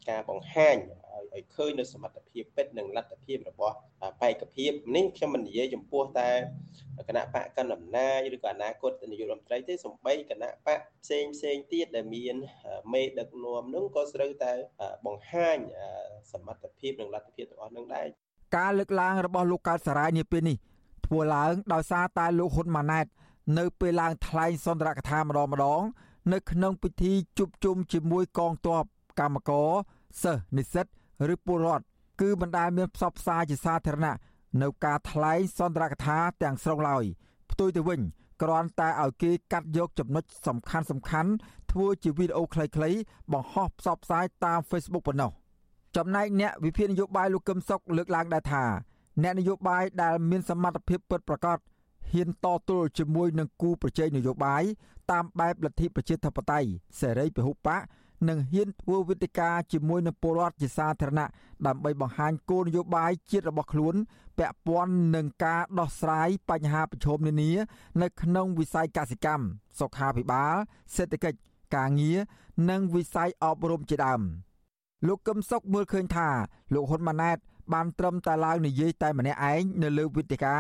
[0.10, 0.78] ការបង្ហាញ
[1.14, 3.76] ឲ្យឲ្យឃើញនៅសមត្ថភាពពិតនិងលទ្ធភាពរបស់
[4.22, 6.30] បេក្ខភាពនេះខ្ញុំមិននិយាយចំពោះតែ
[7.08, 12.36] គណៈបកកណ្ដាលអំណាចឬក៏អនាគតនាយករដ្ឋមន្ត្រីទេសំបីគណៈបកផ្សេងផ្សេងទៀតដែលមាន
[12.94, 14.52] មេដឹកនាំនឹងក៏ស្រូវតែ
[15.06, 15.58] បង្ហាញ
[16.32, 18.08] សមត្ថភាពនិងលទ្ធភាពទាំងអស់នឹងដែរ
[18.58, 20.58] ការលើកឡើងរបស់លោកកើតសារាយនាពេលនេះ
[21.10, 23.06] ធ្វើឡើងដោយសារតែលោកហ៊ុនម៉ាណែត
[23.58, 25.82] នៅពេលឡើងថ្លែងសន្ទរកថាម្ដងម្ដង
[26.34, 28.84] នៅក្នុងពិធីជួបជុំជាមួយកងទ័ព
[29.20, 29.70] កម្មករ
[30.24, 30.86] សិស្សនិស្សិត
[31.34, 31.86] ឬពលរដ្ឋ
[32.22, 34.16] គឺមិនដែលមានផ្សព្វផ្សាយជាសាធារណៈ
[34.62, 37.04] នៅការថ្លែងសន្ទរកថាទាំងស្រុងឡើយ
[37.52, 38.02] ផ្ទុយទៅវិញ
[38.42, 41.32] គ្រាន់តែឲ្យគេកាត់យកចំណុចសំខាន់សំខាន់
[41.72, 42.98] ធ្វើជាវីដេអូខ្លីៗ
[43.32, 45.32] បង្ហោះផ្សព្វផ្សាយតាម Facebook ប៉ុណ្ណោះ
[45.96, 48.64] ចំណែកអ្នកវិភាគនយោបាយលោកកឹមសុខលើកឡើងដែរថា
[49.22, 51.58] អ្នកនយោបាយដែលមានសមត្ថភាពពិតប្រាកដ
[52.12, 54.64] ហ៊ានតទល់ជាមួយនឹងគូប្រជែងនយោបាយ
[55.12, 56.70] តាមបែបលទ្ធិប្រជាធិបតេយ្យ
[57.00, 57.82] សេរីពហុបក
[58.30, 61.28] និងហ៊ានធ្វើវិធីការជាមួយនឹងពលរដ្ឋជាសាធារណៈ
[61.68, 63.96] ដើម្បីបង្ហាញគោលនយោបាយជាតិរបស់ខ្លួន
[64.38, 67.52] ពាក់ព័ន្ធនឹងការដោះស្រាយបញ្ហាប្រឈមនានា
[68.02, 69.46] នៅក្នុងវិស័យកសិកម្ម
[69.80, 70.54] សុខាភិបាល
[70.96, 71.40] សេដ្ឋកិច្ច
[71.76, 72.20] ការងារ
[72.70, 74.22] និងវិស័យអប់រំជាដើម
[75.08, 76.30] លោកកឹមសុខមើលឃើញថា
[76.74, 77.38] លោកហ៊ុនម៉ាណែត
[77.74, 80.56] បានត្រឹមតែឡើងនិយាយតែម្នាក់ឯងនៅលើវេទិកា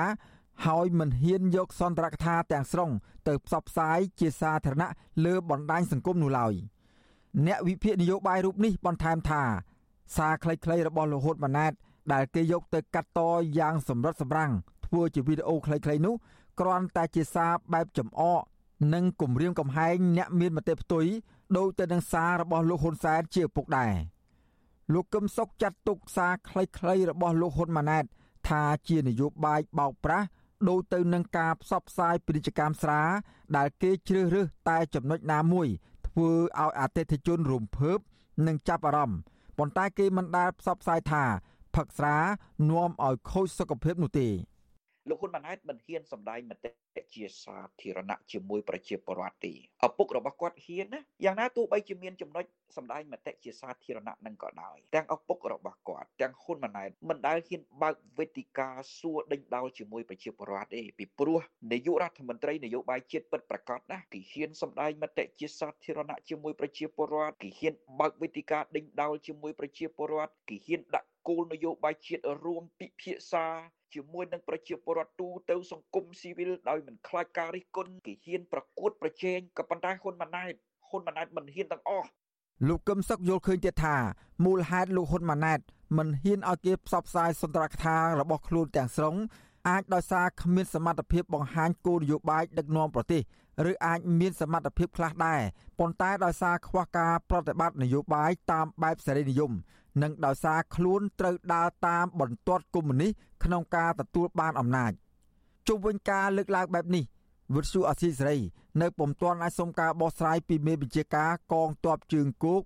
[0.65, 2.89] ហើយមិនហ៊ានយកសន្ទរកថាទាំងស្រុង
[3.27, 4.89] ទៅផ្សព្វផ្សាយជាសាធារណៈ
[5.25, 6.53] លើបណ្ដាញសង្គមនោះឡើយ
[7.47, 9.43] អ្នកវិភាគនយោបាយរូបនេះបន្ថែមថា
[10.17, 11.73] សារខ្លីៗរបស់លោកហ៊ុនម៉ាណែត
[12.13, 13.19] ដែលគេយកទៅកាត់ត
[13.59, 14.51] យ៉ាងសម្រិតសម្រាំង
[14.85, 16.15] ធ្វើជាវីដេអូខ្លីៗនោះ
[16.59, 18.41] គ្រាន់តែជាសារបែបចំអក
[18.93, 21.05] និងគំរាមកំហែងអ្នកមានមតិផ្ទុយ
[21.57, 23.93] ដោយទៅនឹងសាររបស់លោកហ៊ុនសែនជាឪពុកដែរ
[24.93, 28.05] លោកកឹមសុខចាត់ទុកសារខ្លីៗរបស់លោកហ៊ុនម៉ាណែត
[28.47, 30.27] ថាជានយោបាយបោកប្រាស់
[30.69, 33.01] ដូចទៅនឹងការផ្សព្វផ្សាយពាណិជ្ជកម្មស្រា
[33.57, 35.67] ដែលគេជ្រើសរើសតែចំណុចណាមួយ
[36.07, 37.99] ធ្វើឲ្យអតិថិជនរំភើប
[38.47, 39.19] និងចាប់អារម្មណ៍
[39.57, 41.23] ប៉ុន្តែគេមិនដែលផ្សព្វផ្សាយថា
[41.75, 42.17] ផឹកស្រា
[42.69, 44.27] នាំឲ្យខូចសុខភាពនោះទេ
[45.09, 46.71] លោកហ៊ុនម៉ាណែតមិនហ៊ានសម្ដែងមតិ
[47.15, 49.53] ជាសាធារណៈជាមួយប្រជាពលរដ្ឋទេ
[49.87, 52.45] ឪពុករបស់គាត់ហ៊ានណាយ៉ាងណាទោះបីជាមានចំណុច
[52.77, 58.69] សម្ដែងមតិជាសាធារណៈនឹងក៏ដោយទាំងឪពុករបស់គាត់ទាំងហ៊ុនម៉ាណែតមិនដែលហ៊ានបើកវេទិកា
[58.99, 61.39] សួរដេញដោលជាមួយប្រជាពលរដ្ឋទេពីព្រោះ
[61.71, 73.45] នាយករដ្ឋមន្ត្រីនយោបាយជាតិពិតប្រាកដណាគេហ៊ានសម្ដែងមតិជាសាធារណៈជាមួយប្រជាពលរដ្ឋគេហ៊ានបើកវេទិកាដេញដោលជាមួយប្រជាពលរដ្ឋគេហ៊ានដាក់គោលនយោបាយជាតិរួមពិភាក្សា
[73.93, 80.53] ជាមួយនឹងប្រជាពលរដ្ឋទូទៅសង្គមស៊ីវិលដោយមិនខ្លាចការរិះគន់គេហ៊ានប្រកួតប្រជែងក៏ប៉ុន្តែហ៊ុនម៉ាណែត
[80.87, 82.09] ហ៊ុនម៉ាណែតមិនហ៊ានទាំងអស់
[82.67, 83.95] លោកកឹមសុខយល់ឃើញទៀតថា
[84.45, 85.59] មូលហេតុលោកហ៊ុនម៉ាណែត
[85.97, 89.15] មិនហ៊ានឲ្យគេផ្សព្វផ្សាយសន្ទរកថារបស់ខ្លួនទាំងស្រុង
[89.69, 93.21] អាចដោយសារគ្មានសមត្ថភាពបង្ហាញគោលនយោបាយដឹកនាំប្រទេស
[93.71, 95.41] ឬអាចមានសមត្ថភាពខ្លះដែរ
[95.79, 99.51] ប៉ុន្តែដោយសារខ្វះការប្រតិបត្តិនយោបាយតាមបែបសេរីនិយម
[100.01, 103.11] និងដោយសារខ្លួនត្រូវដើរតាមបន្ទាត់កុម្មុយនីស
[103.43, 104.91] ក្នុងការទទួលបានអំណាច
[105.67, 107.03] ជុំវិញការលើកឡើងបែបនេះ
[107.55, 108.37] វិទ្យុអសីសេរី
[108.81, 112.61] នៅពុំទាន់អាចសុំការបកស្រាយពីមេបញ្ជាការកងទ័ពជើងគោក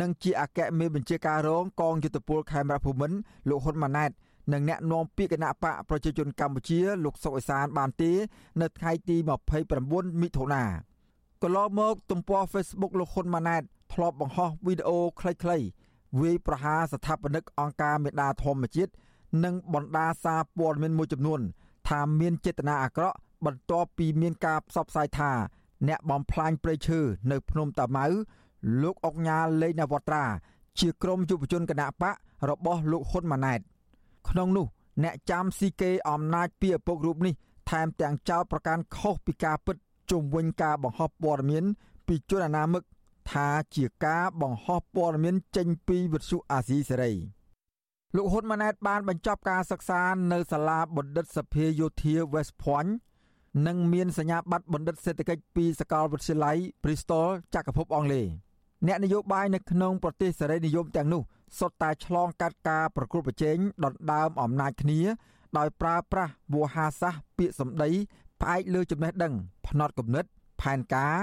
[0.00, 3.16] និងជាអគ្គមេបញ្ជាការរងកងយុទ្ធពលខេមរៈភូមិន្ទ
[3.48, 4.10] លោកហ៊ុនម៉ាណែត
[4.52, 8.12] និងអ្នកនាំពាក្យគណៈបកប្រជាជនកម្ពុជាលោកសុកអេសានបានទេ
[8.60, 9.16] នៅថ្ងៃទី
[9.68, 10.64] 29មិថុនា
[11.42, 13.62] កន្លងមកទំព័រ Facebook លោកហ៊ុនម៉ាណែត
[13.92, 15.64] ធ្លាប់បង្ហោះវីដេអូខ្លីៗ
[16.20, 18.92] វាយប្រហារស្ថាបនិកអង្គការមេដាធម្មជាតិ
[19.44, 21.40] និងបណ្ដាសារព័ត៌មានមួយចំនួន
[21.88, 23.16] ថាមានចេតនាអាក្រក់
[23.46, 25.30] បន្ទាប់ពីមានការផ្សព្វផ្សាយថា
[25.88, 28.06] អ្នកបំផ្លាញព្រៃឈើនៅភ្នំតាម៉ៅ
[28.82, 30.24] លោកអុកញ៉ាលេងនវត្រា
[30.80, 32.14] ជាក្រុមយុវជនគណៈបក
[32.48, 33.60] របស់លោកហ៊ុនម៉ាណែត
[34.28, 34.66] ក្នុងនោះ
[35.04, 37.34] អ្នកចាំស៊ីកេអំណាចពីឪពុករូបនេះ
[37.70, 39.76] ថែមទាំងចោទប្រកាន់ខុសពីការពិត
[40.10, 41.64] ជុំវិញការបង្ហោះព័ត៌មាន
[42.06, 42.82] ពីជនអនាមិក
[43.30, 47.12] ថាជាការបង្ហោះព័ត៌មានចេញពីវិទ្យុអាស៊ីសេរី
[48.16, 52.90] លោកហ៊ុនម៉ាណែតបានបញ្ចប់ការសិក្សានៅសាលាបណ្ឌិតសភាយោធា West Point
[53.66, 58.26] និងមានសញ្ញាបត្របណ្ឌិតសេដ្ឋកិច្ចពីសាកលវិទ្យាល័យ Bristol ចក្រភពអង់គ្លេស
[58.86, 61.22] អ្នកនយោបាយនៅក្នុងប្រទេសសេរីនិយមទាំងនោះ
[61.58, 65.00] សុទ្ធតែឆ្លងកាត់ការប្រកួតប្រជែងដណ្ដើមអំណាចគ្នា
[65.58, 67.90] ដោយប្រើប្រាស់វោហារសាស្ត្រពាក្យសម្ដី
[68.40, 69.34] ផ្អែកលើចំណេះដឹង
[69.66, 70.24] ផ្នត់គំនិត
[70.60, 71.16] ផែនការ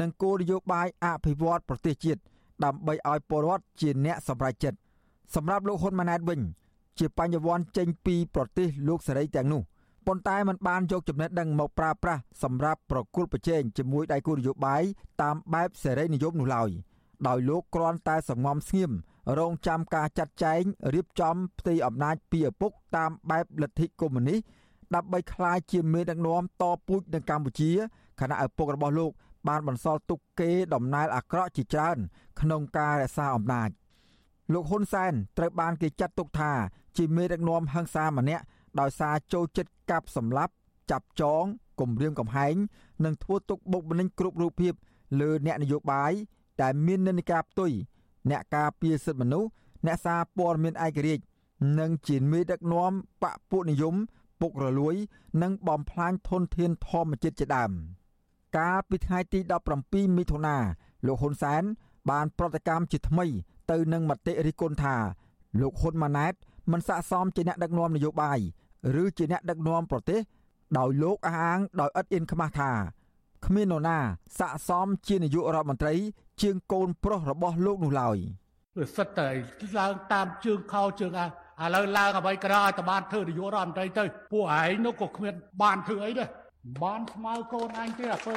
[0.00, 2.20] និងគោលនយោបាយអភិវឌ្ឍប្រទេសជាតិ
[2.64, 4.78] ដើម្បីឲ្យពលរដ្ឋជាអ្នកសម្រេចចិត្ត
[5.34, 6.40] សម្រាប់លោកហ៊ុនម៉ាណែតវិញ
[6.98, 9.62] ជាបញ្ញវន្តចេញពីប្រទេសលោកសេរីទាំងនោះ
[10.06, 14.82] ប៉ុន្តែมันបានយកចំណេះដឹងមកប្រើប្រាស់សម្រាប់ប្រគល់ប្រជែងជាមួយដៃគូនយោបាយ
[15.22, 16.70] តាមបែបសេរីនិយមនោះឡើយ
[17.28, 18.90] ដោយលោកគ្រាន់តែសងំស្ងៀម
[19.38, 20.62] រងចាំការចាត់ចែង
[20.94, 24.40] រៀបចំផ្ទៃអំណាចពីឪពុកតាមបែបលទ្ធិកុម្មុយនីស
[24.94, 27.70] ដើម្បីក្លាយជាមេដឹកនាំតពូជនៅកម្ពុជា
[28.20, 29.12] ខណៈឪពុករបស់លោក
[29.48, 31.98] បានបន្សល់ទុកគេដំណើរអាក្រក់ជាច្រើន
[32.40, 33.70] ក្នុងការរក្សាអំណាច
[34.52, 36.52] លោកហ៊ុនសែនត្រូវបានគេចាត់ទុកថា
[36.96, 38.44] ជាមេដឹកនាំហិង្សាម្នាក់
[38.80, 40.52] ដោយសារចូលចិត្តកាប់សម្លាប់
[40.90, 41.44] ចាប់ចង
[41.80, 42.54] គំរាមកំហែង
[43.04, 44.74] និងធ្វើទុកបុកម្នេញគ្រប់រូបភាព
[45.20, 46.12] លើអ្នកនយោបាយ
[46.62, 47.72] ដែលមាននិន្នាការផ្ទុយ
[48.30, 49.48] អ្នកការពារសិទ្ធិមនុស្ស
[49.86, 51.24] អ្នកសារព័ត៌មានឯករាជ្យ
[51.78, 53.94] និងជាមេដឹកនាំបកពួកនិយម
[54.40, 54.94] ពុករលួយ
[55.42, 57.72] និងបំផ្លាញធនធានធម្មជាតិជាដើម។
[58.56, 59.40] កាលពីថ្ងៃទី
[59.78, 60.56] 17មិថុនា
[61.06, 61.62] លោកហ៊ុនសែន
[62.10, 63.26] បានប្រតិកម្មជាថ្មី
[63.70, 64.96] ទៅនឹងមតិរិះគន់ថា
[65.60, 66.34] លោកហ៊ុនម៉ាណែត
[66.72, 68.38] មិនស័ក្តិសមជាអ្នកដឹកនាំនយោបាយ
[69.02, 70.20] ឬជាអ្នកដឹកនាំប្រទេស
[70.78, 72.70] ដោយលោកអះអាងដោយឥតអៀនខ្មាស់ថា
[73.46, 73.98] គ្មាននរណា
[74.38, 75.94] ស័ក្តិសមជានាយករដ្ឋមន្ត្រី
[76.42, 78.16] ជាងកូនប្រុសរបស់លោកនោះឡើយ
[78.78, 79.28] វាសិតតែ
[79.78, 81.12] ឡើងតាមជើងខោជើង
[81.60, 86.28] អាឥឡូវឡើងអ្វីក្រឲ្យតបានធ្វើនាយករដ្ឋមន្ត្រីទៅពួកឯងនោះក៏គ្មានបានធ្វើអីដែរ
[86.82, 88.34] បានស្មើកូនអញទេអាពើ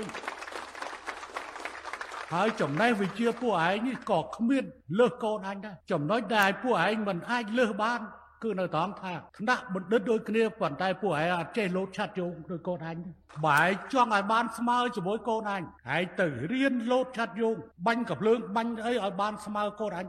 [2.33, 4.63] ហើយចំណេះវិជាពួកឯងនេះក៏គ្មាន
[4.99, 7.99] លើសកូនអញដែរចំណុចដែលពួកឯងមិនអាចលើសបាន
[8.43, 12.97] គឺនៅត្រង់ថាថ្នាក់បណ្ឌិតដូចគ្នាប៉ុន្តែពួកឯងអត់ចេះលោតឆាត់យោងដោយកូនអញ
[13.45, 17.55] បែរចង់ឲ្យបានស្មើជាមួយកូនអញឯងទៅរៀនលោតឆាត់យោង
[17.87, 20.05] បាញ់កំភ្លើងបាញ់អីឲ្យបានស្មើកូនអញ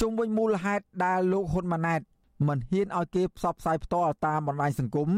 [0.00, 2.00] ជុំវិញមូលហេតុដែលលោកហ៊ុនម៉ាណែត
[2.48, 5.10] មិនហ៊ានឲ្យគេផ្សព្វផ្សាយផ្ទាល់តាមបណ្ដាញសង្គម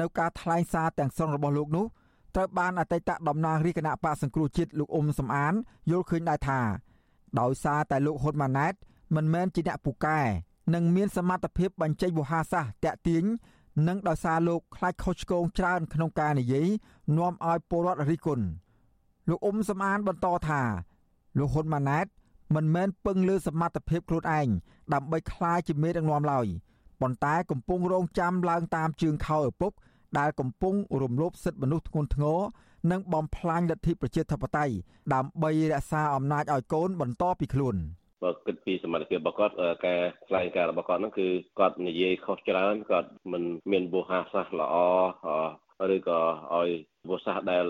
[0.00, 1.86] នៅការថ្លែងសារទាំងស្រុងរបស់លោកនោះ
[2.34, 5.54] ត្រូវបានអតីតតំណាងរាជគណៈបកសង្គ្រោះជាតិលោកអ៊ុំសំអាន
[5.90, 6.60] យល់ឃើញដែរថា
[7.40, 8.74] ដោយសារតែលោកហ៊ុនម៉ាណែត
[9.16, 10.20] មិនមែនជាអ្នកពូកែ
[10.74, 13.24] និងមានសមត្ថភាពបញ្ចេញវោហារសាស្ត្រតាក់ទាញ
[13.88, 16.68] និងដោយសារលោកខ្លាចខុសឆ្គងច្រើនក្នុងការនិយាយ
[17.16, 18.44] នាំឲ្យពលរដ្ឋរិះគន់
[19.28, 20.62] លោកអ៊ុំសំអានបន្តថា
[21.38, 22.06] លោកហ៊ុនម៉ាណែត
[22.54, 24.48] មិនមែនពឹងលើសមត្ថភាពខ្លួនឯង
[24.92, 26.46] ដើម្បីក្លាយជាមេដឹកនាំឡើយ
[27.00, 29.72] ប៉ុន្តែកំពុងរងចាំឡើងតាមជើងខោឪពុក
[30.18, 32.40] ដែលកំពុងរំលោភសិទ្ធិមនុស្សធ្ងន់ធ្ងរ
[32.92, 34.74] និងបំផ្លាញលទ្ធិប្រជាធិបតេយ្យ
[35.14, 37.76] ដើម្បីរក្សាអំណាចឲ្យកូនបន្តពីខ្លួន
[38.22, 39.54] បើគិតពីសមត្ថភាពរបស់គាត់
[39.86, 41.28] ការថ្លែងការណ៍របស់គាត់ហ្នឹងគឺ
[41.58, 44.76] គាត់និយាយខុសច្រើនគាត់មិនមានវោហារសាស្ត្រល្អ
[45.94, 46.20] ឬក៏
[46.54, 46.70] ឲ្យ
[47.08, 47.64] វោហារសាស្ត្រដែល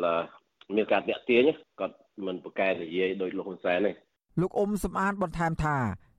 [0.77, 1.43] មានការតាក់ទាញ
[1.81, 3.93] គាត់មិនប្រកែនិយាយដោយលោកហ៊ុនសែនទេ
[4.41, 5.77] លោកអ៊ុំសំអានបន្ថែមថា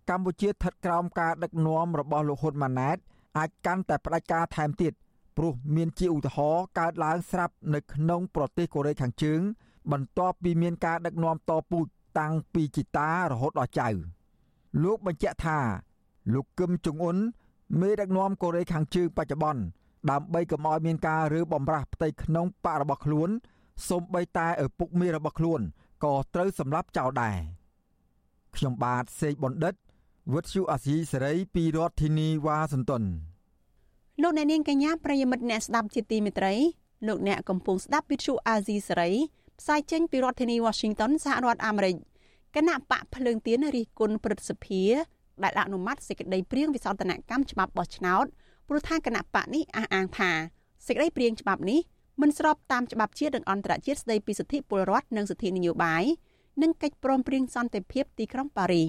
[0.09, 2.97] កម្ពុជាស្ថិតក្រោមការដឹកនាំរបស់លោកហ៊ុនម៉ាណែត
[3.37, 4.93] អាចកាន់តែផ្ដាច់ការថែមទៀត
[5.37, 9.41] ព្រោះមានជាឧទាហរណ៍កើតឡើងស្រាប់នៅក្នុងប្រទេសកូរ៉េខាងជើង
[9.91, 11.85] បន្ទាប់ពីមានការដឹកនាំតពូជ
[12.19, 13.89] តាំងពីជីតារហូតដល់ចៅ
[14.83, 15.59] លោកបញ្ជាក់ថា
[16.33, 17.17] លោកគឹមចុងអ៊ុន
[17.79, 19.61] មេដឹកនាំកូរ៉េខាងជើងបច្ចុប្បន្ន
[20.11, 23.29] ដើម្បីកុំឲ្យមានការរើបំរាស់ផ្ទៃក្នុងបករបស់ខ្លួន
[23.89, 25.61] សូម្បីតែឪពុកមេរបស់ខ្លួន
[26.03, 27.37] ក៏ត្រូវសម្លាប់ចោលដែរ
[28.55, 29.73] ខ្ញុំបាទសេកបណ្ឌិត
[30.33, 33.03] វុទ្ធុអាស៊ីសេរីពីរដ្ឋធានីវ៉ាស៊ីនតោន
[34.21, 36.53] លោកអ្នកនាងកញ្ញាប្រិយមិត្តអ្នកស្ដាប់ជាទីមេត្រី
[37.07, 39.11] លោកអ្នកកំពុងស្ដាប់វិទ្យុអាស៊ីសេរី
[39.59, 41.95] ផ្សាយចេញពីរដ្ឋធានី Washington សហរដ្ឋអាមេរិក
[42.55, 44.83] គណៈបកភ្លើងទៀនរិះគន់ព្រឹទ្ធសភា
[45.43, 48.25] ដែលអនុម័តសេចក្តីព្រៀងវិសោធនកម្មច្បាប់បោះឆ្នោត
[48.67, 50.31] ព្រោះថាគណៈបកនេះអះអាងថា
[50.87, 51.79] សេចក្តីព្រៀងច្បាប់នេះ
[52.21, 56.03] មិនស្របតាមច្បាប់ជាតិនិងអន្តរជាតិស្តីពីសិទ្ធិពលរដ្ឋនិងសិទ្ធិនយោបាយ
[56.61, 58.85] និងកិច្ចព្រមព្រៀងសន្តិភាពទីក្រុងប៉ារី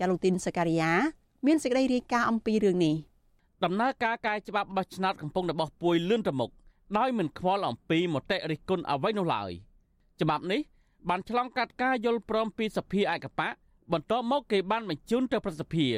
[0.00, 0.92] ចាលូទីនសការីយ៉ា
[1.46, 2.94] មានសេចក្តីរាយការណ៍អំពីរឿងនេះ
[3.64, 6.50] ដំណើរការកែច្បាប់បោះឆ្នោតកំពុងតែបោះពួយលឿនទៅមុខ
[6.98, 9.50] ដោយមិនខ្វល់អំពីមតិរិះគន់អ្វីនោះឡើយ
[10.20, 10.60] ច្បាប់នេះ
[11.08, 13.48] បានឆ្លងកាត់ការយល់ព្រមពីសភាឯកបៈ
[13.92, 15.88] បន្ទាប់មកគេបានបញ្ជូនទៅប្រសិទ្ធិ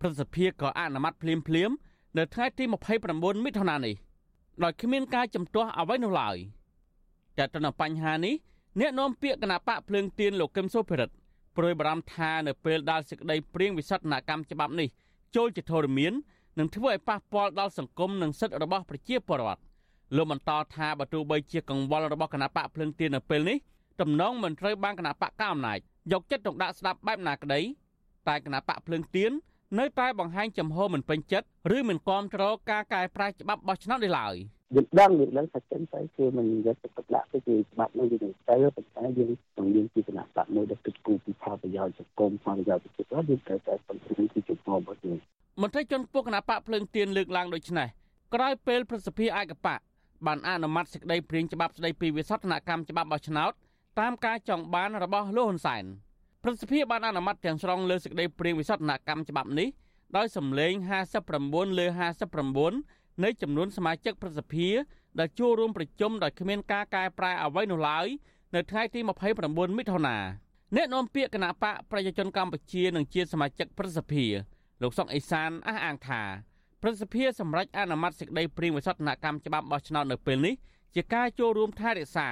[0.00, 1.70] ប្រសិទ្ធិក៏អនុម័តភ្លាមភ្លាម
[2.18, 2.64] នៅថ្ងៃទី
[3.04, 3.94] 29មិថុនានេះ
[4.62, 6.36] ដោយគ្មានការចំទាស់អ្វីនោះឡើយ
[7.38, 8.34] តែទៅនឹងបញ្ហានេះ
[8.80, 11.14] អ្នកនាំពាក្យគណៈបកភ្លើងទៀនលោកកឹមសុភិរិទ្ធ
[11.56, 14.88] ប្រួយបារម្ភថានៅពេលដែលសេចក្តីព្រៀងវិសោធនកម្មច្បាប់នេះ
[15.36, 16.12] ចូលជាធរមាន
[16.58, 19.62] នឹងធ្វើឲ្យប៉ះពាល់ដល់សង្គមនិងសិទ្ធិរបស់ប្រជាពលរដ្ឋ
[20.16, 23.56] លោកបន្តថាបើទោះបីជាកង្វល់របស់គណៈបកភ្លឹងទៀននៅពេលនេះ
[24.00, 25.78] ទំនងមិនត្រូវបានគណៈបកកៅអំណាច
[26.12, 27.60] យកចិត្តទុកដាក់ស្ដាប់បែបណាក្តី
[28.28, 29.32] តែគណៈបកភ្លឹងទៀន
[29.78, 34.34] នៅតែបង្ហាញចំហមិនពេញចិត្តឬមិនគាំទ្រការកែប្រែច្បាប់បោះឆ្នោតនេះឡើយ
[34.74, 45.18] យើងដឹងយើងដឹងថាចឹងទៅគឺមិនយកចិត្តទុកដាក់ទៅគឺច្បាប់នោះយើងទៅប៉ុន្តែយើងនឹងមានជាគណៈបកមួយដែលគិតគូរពីផលប្រយោជន៍សង្គមផលប្រយោជន៍ប្រជាពលរដ្ឋយើងត្រូវតែពង្រឹងពីជំហររបស់យើង
[45.60, 47.88] មន្ត្រីជាន់ខ្ពស់គណៈបកភ្លើងទៀនលើកឡើងដូចនេះ
[48.34, 49.80] ក្រោយពេលប្រសិទ្ធិឯកបក
[50.26, 53.52] បានអនុម័តសេចក្តីព្រាងច្បាប់ស្តីពីវិសោធនកម្មច្បាប់បោះឆ្នោត
[54.00, 55.84] តាមការចង់បានរបស់លោកហ៊ុនសែន
[56.44, 59.68] ប្រសិទ្ធិបានអនុម័តទាំងស្រុងលើសេចក្តីព្រាងវិសោធនកម្មច្បាប់នេះ
[60.16, 60.72] ដោយសម្លេង
[61.26, 61.86] 59លើ
[62.50, 64.68] 59 នៃចំនួនសមាជិកប្រសិទ្ធិ
[65.18, 68.06] ដែលចូលរួមប្រជុំដោយគ្មានការកែប្រែអ្វីនោះឡើយ
[68.54, 69.00] នៅថ្ងៃទី
[69.38, 70.16] 29មិថុនា
[70.76, 74.26] អ្នកនាំពាក្យគណៈបកប្រជាជនកម្ពុជានិងជាសមាជិកប្រសិទ្ធិ
[74.82, 76.22] លោកសុកអេសានអះអាងថា
[76.82, 80.54] ប្រសិទ្ធិសម្រាប់អនុម័តសេចក្តីព្រៀងវិសោធនកម្មច្បាប់បោះឆ្នោតនៅពេលនេះ
[80.94, 82.28] ជាការចូលរួមថែរក្សា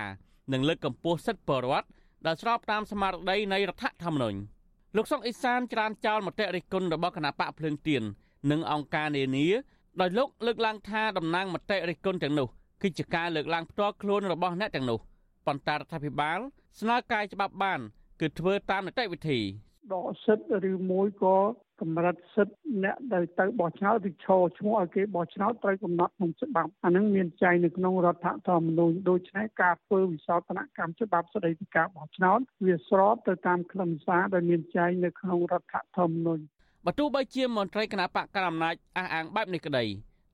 [0.52, 1.88] និងលើកកម្ពស់សិទ្ធិពលរដ្ឋ
[2.26, 4.38] ដែលស្របតាមស្មារតីនៃរដ្ឋធម្មនុញ្ញ
[4.96, 8.02] លោកសុកអេសានច្រានចោលមតិរិះគន់របស់គណៈបកភ្លើងទៀន
[8.50, 9.46] និងអង្គការនានា
[10.00, 12.48] ដោយលោកលើកឡើងថាតំណាងមតិរិះគន់ទាំងនោះ
[12.82, 14.98] គឺជាការលើកឡើងផ្ទាល់ខ្លួនរបស់អ្នកទាំងនោះ
[15.46, 16.38] ប៉ុន្តែរដ្ឋាភិបាល
[16.80, 17.80] ស្នើកាយច្បាប់បាន
[18.20, 19.40] គឺធ្វើតាមនីតិវិធី
[19.92, 21.36] ដកសិទ្ធិឬមួយក៏
[21.80, 36.44] កម្រិតសិទ្ធិអ្នកដែលទៅបោះឆ្នោតឬឈរឈ្មោះឲ្យគេបោះឆ្នោតត្រូវកំណត់ក្នុងច្បាប់អានឹងមានចែងនៅក្នុងរដ្ឋធម្មនុញ្ញដូច្នេះការធ្វើវិសោធនកម្មច្បាប់ស្តីពីការបោះឆ្នោតវាស្របទៅតាមខ្លឹមសារដែលមានចែងនៅក្នុងរដ្ឋធម្មនុញ្ញ
[36.86, 39.84] បើទោះបីជាមន្ត្រីគណៈបកកណ្ដាលអំណាចអះអាងបែបនេះក្តី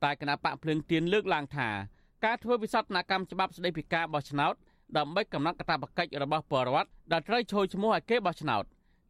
[0.04, 1.68] តែគណៈបកភ្លើងទៀនលើកឡើងថា
[2.24, 4.54] ការធ្វើវិសោធនកម្មច្បាប់ស្តីពីការបោះឆ្នោត
[4.96, 8.64] ដើម្បីកំណត់កាតព្វកិច្ចរបស់ពលរដ្ឋដែលត្រូវចូលឈ្មោះឲ្យគេបោះឆ្នោត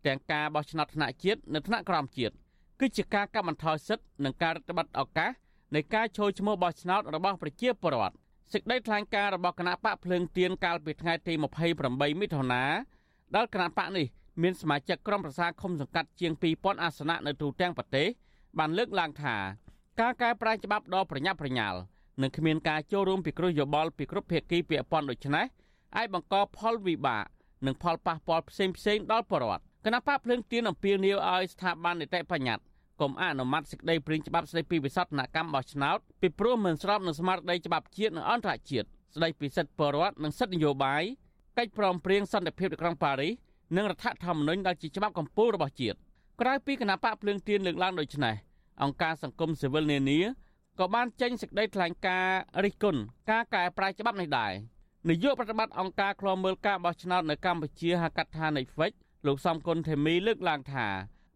[0.07, 2.35] ទាំងការបោះឆ្នោតថ្នាក់ជាតិនិងថ្នាក់ក្រោមជាតិ
[2.81, 5.31] គឺជាការកាត់បន្ថយសិទ្ធិនិងការរដ្ឋបတ်ឱកាស
[5.75, 8.17] នៃការចូលឈ្មោះបោះឆ្នោតរបស់ប្រជាពលរដ្ឋ
[8.53, 11.35] សេចក្តីថ្លែងការណ៍របស់គណៈបកភ្លើងទៀនកាលពីថ្ងៃទី
[11.77, 12.63] 28មិថុនា
[13.35, 14.07] ដែលគណៈបកនេះ
[14.43, 18.07] មានសមាជិកក្រុមប្រឹក្សាឃុំសង្កាត់ជាង2000អាសនៈនៅទូទាំងប្រទេស
[18.59, 19.37] បានលើកឡើងថា
[20.01, 21.79] ការកែប្រែច្បាប់ដ៏ប្រញាប់ប្រញាល់
[22.23, 25.47] និងគ្មានការចូលរួមពិគ្រោះយោបល់ពីគ្រប់ភាគីពាក់ព័ន្ធដូច្នេះ
[25.97, 27.25] អាចបង្កផលវិបាក
[27.67, 32.65] និងផលប៉ះពាល់ផ្សេងផ្សេងដល់ប្រជាពលរដ្ឋគណៈបកភ្លើងទៀនអំពាវនាវឲ្យស្ថាប័ននីតិបញ្ញត្តិ
[33.01, 41.03] កុំអនុម័តសេចក្តីព្រាងច្បាប់ស្តីពីវិសោធនកម្មបោះឆ្នោតពីព្រោះមិនស្របនឹងស្មារតីច្បាប់ជាតិនិងអន្តរជាតិស្តីពីសិទ្ធិពលរដ្ឋនិងសិទ្ធិនយោបាយ
[41.59, 43.33] កិច្ចព្រមព្រៀងសន្តិភាពនៅក្រុងប៉ារីស
[43.77, 45.97] និងរដ្ឋធម្មនុញ្ញដែលជាច្បាប់កម្ពុជារបស់ជាតិ
[46.41, 48.35] ក្រៅពីគណៈបកភ្លើងទៀនលើកឡើងដូចនេះ
[48.83, 50.21] អង្គការសង្គមស៊ីវិលនានា
[50.79, 53.01] ក៏បានចេញសេចក្តីថ្លែងការណ៍រិះគន់
[53.31, 54.53] ការកែប្រែច្បាប់នេះដែរ
[55.09, 58.93] នាយកប្រតិបត្តិអង្គការឃ្លាំមើលការបោះឆ្នោតនៅកម្ពុជាហៅកាត់ថា Netflix
[59.27, 60.87] លោកសំគុណធីមីលើកឡើងថា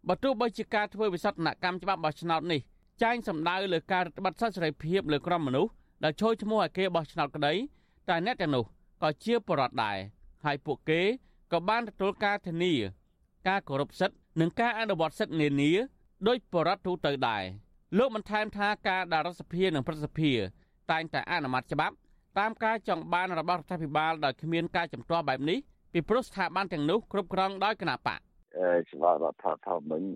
[0.07, 2.61] បើទោះបីជាការធ្វើវិសោធនកម្មច្បាប់បោះឆ្នោតនេះ
[3.03, 5.71] ចែងសម្ដៅលើការរដ្ឋបတ်សិទ្ធិសេរីភាពលើក្រុមមនុស្ស
[6.03, 7.53] ដែលចូលឈ្មោះឲ្យគេបោះឆ្នោតក្តី
[8.09, 8.63] តែអ្នកទាំងនោះ
[9.03, 9.97] ក៏ជាបរិវត្តដែរ
[10.45, 11.01] ហើយពួកគេ
[11.53, 12.73] ក៏បានទទួលការធានា
[13.47, 15.71] ការគោរពសិទ្ធិនិងការអនុវត្តសិទ្ធិនានា
[16.27, 17.43] ដោយបរិវត្តទូទៅដែរ
[17.97, 20.31] លោកបន្ថែមថាការដែលរដ្ឋសភានិងប្រសិទ្ធិ
[20.91, 21.95] តែងតែអនុម័តច្បាប់
[22.39, 25.57] តាមការចង់បានរបស់រដ្ឋាភិបាលដោយគ្មានការជំទាស់បែបនេះ
[25.93, 28.19] ពីព្រោះស្ថាប័នទាំងនោះគ្រប់គ្រងដោយគណៈបក
[28.91, 30.07] ច្បាប់រដ្ឋធម្មនុញ្ញ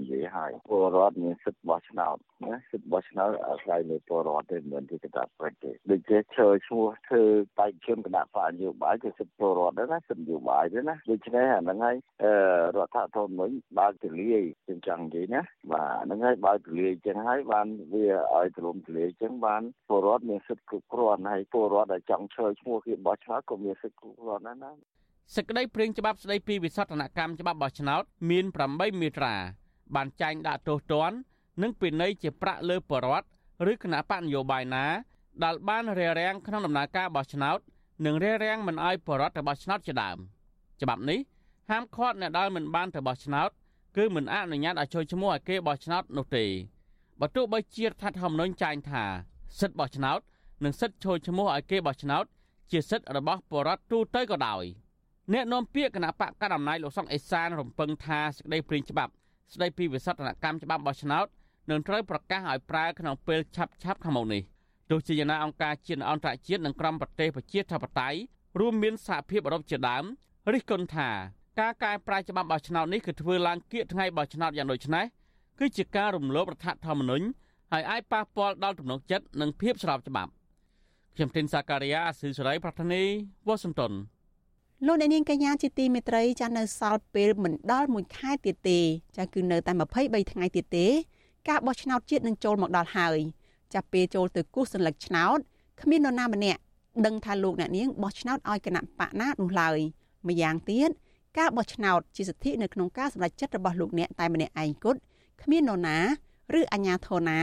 [0.00, 7.22] និយាយឲ្យពលរដ្ឋមានសិទ្ធិបោះឆ្នោតណាសិទ្ធិបោះឆ្នោតអាស្រ័យលើពលរដ្ឋទេមិនមែនជាគណៈបកទេដូចជាឈើឈ្មោះធ្វើ
[7.58, 11.96] បេក្ខជនគណៈបកនយោបាយគឺសិទ្ធិពលរដ្ឋដែរណាសិទ្ធិនយោបាយទេណាដូច្នេះអាហ្នឹងហើយ
[12.76, 15.40] រដ្ឋធម្មនុញ្ញបើកទលាយជាងចង់និយាយណា
[15.72, 24.72] បាទហ្នឹងហើយបើកទលាយចឹងហើយបានវាឲ្យទលំទលាយចឹងបានពលរដ្ឋមានសិទ្ធិគ្រប់គ្រាន់ហើយពលរដ្ឋដែលចង់ឈើឈ្មោះគេបោះឆ្នោតក៏មានសិទ្ធិគ្រប់គ្រាន់ដែរណា
[25.32, 29.34] សេចក្តីព្រាងច្បាប់ស្តីពីវិសោធនកម្មច្បាប់បោះឆ្នោតមាន8មាត្រា
[29.94, 31.16] បានចែងដាក់ទោសទណ្ឌ
[31.62, 33.26] និងពិន័យជាប្រាក់លើបរដ្ឋ
[33.70, 34.84] ឬគណៈបកនយោបាយណា
[35.44, 37.58] ដែលបានរារាំងក្នុងដំណើរការបោះឆ្នោត
[38.06, 40.18] និងរារាំងមិនឲ្យបរដ្ឋទៅបោះឆ្នោតជាដើម
[40.82, 41.20] ច្បាប់នេះ
[41.70, 43.50] ហាមឃាត់អ្នកដែលមិនបានទៅបោះឆ្នោត
[43.96, 46.44] គឺមិនអនុញ្ញាតឲ្យចូលឈ្មោះឲ្យគេបោះឆ្នោតនោះទេ
[47.20, 49.04] បើទោះបីជារដ្ឋធម្មនុញ្ញចែងថា
[49.58, 50.20] សិទ្ធិបោះឆ្នោត
[50.64, 52.24] និងសិទ្ធិចូលឈ្មោះឲ្យគេបោះឆ្នោត
[52.70, 54.64] ជាសិទ្ធិរបស់បរដ្ឋទូទៅក៏ដោយ។
[55.32, 59.12] អ្នកនាំពាក្យគណៈបកកណ្ដាលអំណាចលោកសុកអេសានរំពឹងថាសេចក្តីព្រាងច្បាប់
[59.54, 61.26] ស្តីពីវិសោធនកម្មច្បាប់បោះឆ្នោត
[61.70, 64.42] នឹងត្រូវប្រកាសឲ្យប្រើក្នុងពេលឆាប់ឆាប់ខាងមុខនេះ
[64.90, 68.18] ទោះជាយ៉ាងណាអង្គការជាតិអន្តរជាតិនិងក្រុមប្រទេសប្រជាធិបតេយ្យ
[68.60, 70.04] រួមមានសហភាពអឺរ៉ុបជាដើម
[70.52, 71.08] រិះគន់ថា
[71.60, 75.04] ការកែប្រែច្បាប់បោះឆ្នោតនេះគឺធ្វើឡើងគៀកថ្ងៃបោះឆ្នោតយ៉ាងដូចនេះ
[75.58, 77.26] គឺជាការរំលោភរដ្ឋធម្មនុញ្ញ
[77.72, 80.30] ហើយអាចប៉ះពាល់ដល់ទំនុកចិត្តនិងភាពស្របច្បាប់
[81.16, 83.02] ខ្ញុំធីនសាការីយ៉ាអស៊ីសេរីប្រធានី
[83.46, 83.92] វ៉ាស៊ីនតោន
[84.86, 88.80] លោកអ្នកនាងកញ្ញាជាទីមេត្រីចានៅសល់ពេលមិនដល់1ខែទៀតទេ
[89.16, 90.86] ចាគឺនៅតែ23ថ្ងៃទៀតទេ
[91.48, 93.18] ការបោះឆ្នោតជាតិនឹងចូលមកដល់ហើយ
[93.74, 95.38] ចាពេលចូលទៅគូសសញ្ញាឆ្នោត
[95.80, 96.60] គ្មាននរណាម្នាក់
[97.06, 99.78] ដឹងថាលោកអ្នកនាងបោះឆ្នោតឲ្យគណៈបកណានោះឡើយ
[100.28, 100.90] ម្យ៉ាងទៀត
[101.38, 104.98] ការបោះឆ្នោតជាសិទ្ធិនៅក្នុងការសម្រេចចិត្តរបស់លោកអ្នកតែម្នាក់ឯងគត់
[105.42, 105.98] គ្មាននរណា
[106.58, 107.40] ឬអាជ្ញាធរណា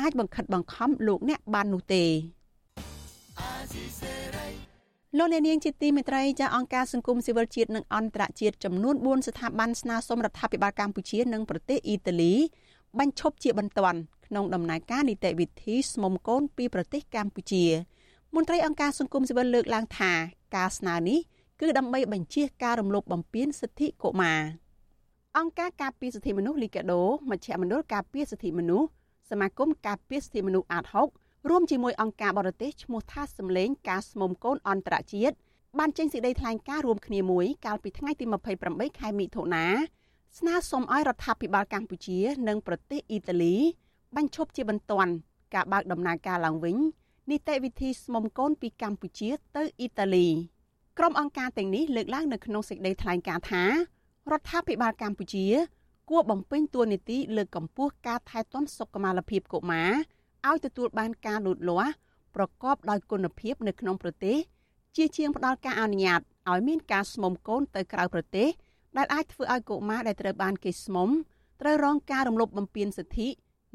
[0.00, 2.04] អាចបង្ខិតបង្ខំលោកអ្នកបាននោះទេ
[3.40, 4.41] អាស៊ីសេរី
[5.18, 12.34] លោកអ្នកនាងជាទីមេត្រីចាអង្គការសង្គមស៊ីវិលជាតិនិងអន្តរជាតិចំនួន4ស្ថាប័នស្នើសុំរដ្ឋាភិបាលកម្ពុជានិងប្រទេសអ៊ីតាលី
[12.98, 17.64] បញ្ឈប់ជាបន្ទាន់ក្នុងដំណើរការនីតិវិធីស្មុំកូនពីប្រទេសកម្ពុជា
[18.34, 20.12] មន្ត្រីអង្គការសង្គមស៊ីវិលលើកឡើងថា
[20.56, 21.18] ការស្នើនេះ
[21.60, 24.40] គឺដើម្បីបញ្ជាការរំលោភបំពានសិទ្ធិកុមារ
[25.38, 28.88] អង្គការការពារសិទ្ធិមនុស្សលីកាដូមជ្ឈមណ្ឌលការពារសិទ្ធិមនុស្ស
[29.30, 35.34] សមាគមការពារសិទ្ធិមនុស្សអាត6 រួមជាមួយអង្គការបរទេសឈ្មោះថាសម្លេងការស្មុំកូនអន្តរជាតិ
[35.78, 38.24] បានចេញសេចក្តីថ្លែងការណ៍រួមគ្នាមួយកាលពីថ្ងៃទី
[38.62, 39.66] 28ខែមិថុនា
[40.38, 43.56] ស្នើសុំឲ្យរដ្ឋាភិបាលកម្ពុជា និងប្រទេសអ៊ីតាលី
[44.16, 45.12] បញ្ឈប់ជាបន្ទាន់
[45.54, 46.76] ការបើកដំណើរការឡើងវិញ
[47.30, 50.26] នីតិវិធីស្មុំកូនពីកម្ពុជាទៅអ៊ីតាលី
[50.98, 55.46] ក្រុមអង្គការទាំងនេះលើកឡើងនៅក្នុងសេចក្តីថ្លែងការណ៍ថារដ្ឋាភិបាលកម្ពុជា
[56.10, 59.92] គួរបំពេញតួនាទីលើកកម្ពស់ការថែទាំសុខុមាលភាពកុមារ
[60.48, 61.92] ឲ្យទទួលបានការលូតលាស់
[62.34, 64.36] ប្រកបដោយគុណភាពនៅក្នុងប្រទេស
[64.96, 66.20] ជាជាងផ្ដល់ការអនុញ្ញាត
[66.50, 68.48] ឲ្យមានការស្មុំកូនទៅក្រៅប្រទេស
[68.96, 71.08] ដែលអាចធ្វើឲ្យកុមារដែលត្រូវបានគេស្មុំ
[71.60, 73.28] ត្រូវរងការរំលោភបំពានសិទ្ធិ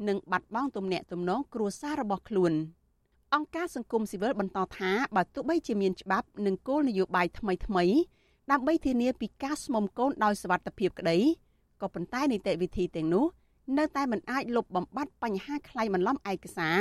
[0.08, 2.52] និងបាត់បង់ទំនាក់ទំនងគ្រួសាររបស់ខ្លួន
[3.34, 7.84] អង្គការសង្គមស៊ីវិលបន្តថាបើទោះបីជាមានច្បាប់និងគោលនយោបាយថ្មីថ្មី
[8.50, 11.18] ដើម្បីធានាពីការស្មុំកូនដោយសវត្ថិភាពក្តី
[11.80, 13.24] ក៏ប៉ុន្តែនីតិវិធីទាំងនោះ
[13.76, 16.78] នៅតែមិនអាចលុបបំបាត់បញ្ហាក្លែងបន្លំឯកសារ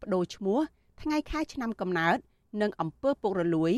[0.00, 0.58] បដូរឈ្មោះ
[1.02, 2.18] ថ្ងៃខែឆ្នាំកំណើត
[2.62, 3.72] និងអំពើពុករលួយ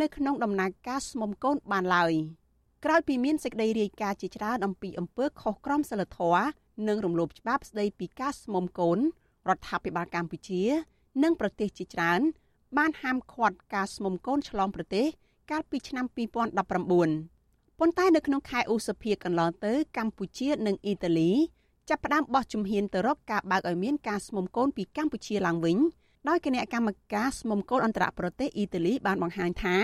[0.00, 2.12] នៅក្នុងដំណើរការស្មុំកូនបានឡើយ
[2.84, 6.44] ក្រោយពីមានសេចក្តីរាយការណ៍ជាច្រើនអំពីអំពើខុសក្រមសីលធម៌
[6.88, 8.98] និងរំលោភច្បាប់ស្តីពីការស្មុំកូន
[9.48, 10.62] រដ្ឋាភិបាលកម្ពុជា
[11.22, 12.20] និងប្រទេសជាច្រើន
[12.78, 15.06] បានហាមឃាត់ការស្មុំកូនឆ្លងប្រទេស
[15.50, 21.30] កាលពីឆ្នាំ2019ប៉ុន្តែនៅក្នុងខែឧសភាកន្លងទៅកម្ពុជានិងអ៊ីតាលី
[21.88, 25.78] ចាប់ផ្ដើមបោះជំហានទៅរកការបើកឲ្យមានការស្មុំកូនពីកម្ពុជាឡើងវិញ
[26.28, 29.76] ដោយគណៈកម្មការស្មុំកូនអន្តរប្រទេសអ៊ីតាលីបានបង្ហាញថា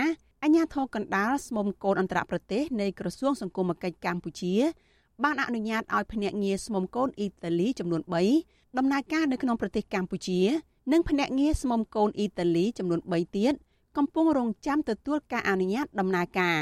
[0.43, 4.55] អញ្ញាធរកណ្ដាលស្មុំកូនអន្តរប្រទេសនៃក្រសួងសង្គមគិច្ចកម្ពុជា
[5.23, 8.01] បានអនុញ្ញាតឲ្យភ្នាក់ងារស្មុំកូនអ៊ីតាលីចំនួន
[8.39, 10.39] 3ដំណើរការនៅក្នុងប្រទេសកម្ពុជា
[10.91, 13.53] និងភ្នាក់ងារស្មុំកូនអ៊ីតាលីចំនួន3ទៀត
[13.97, 16.57] កំពុងរងចាំទទួលការអនុញ្ញាតដំណើរការ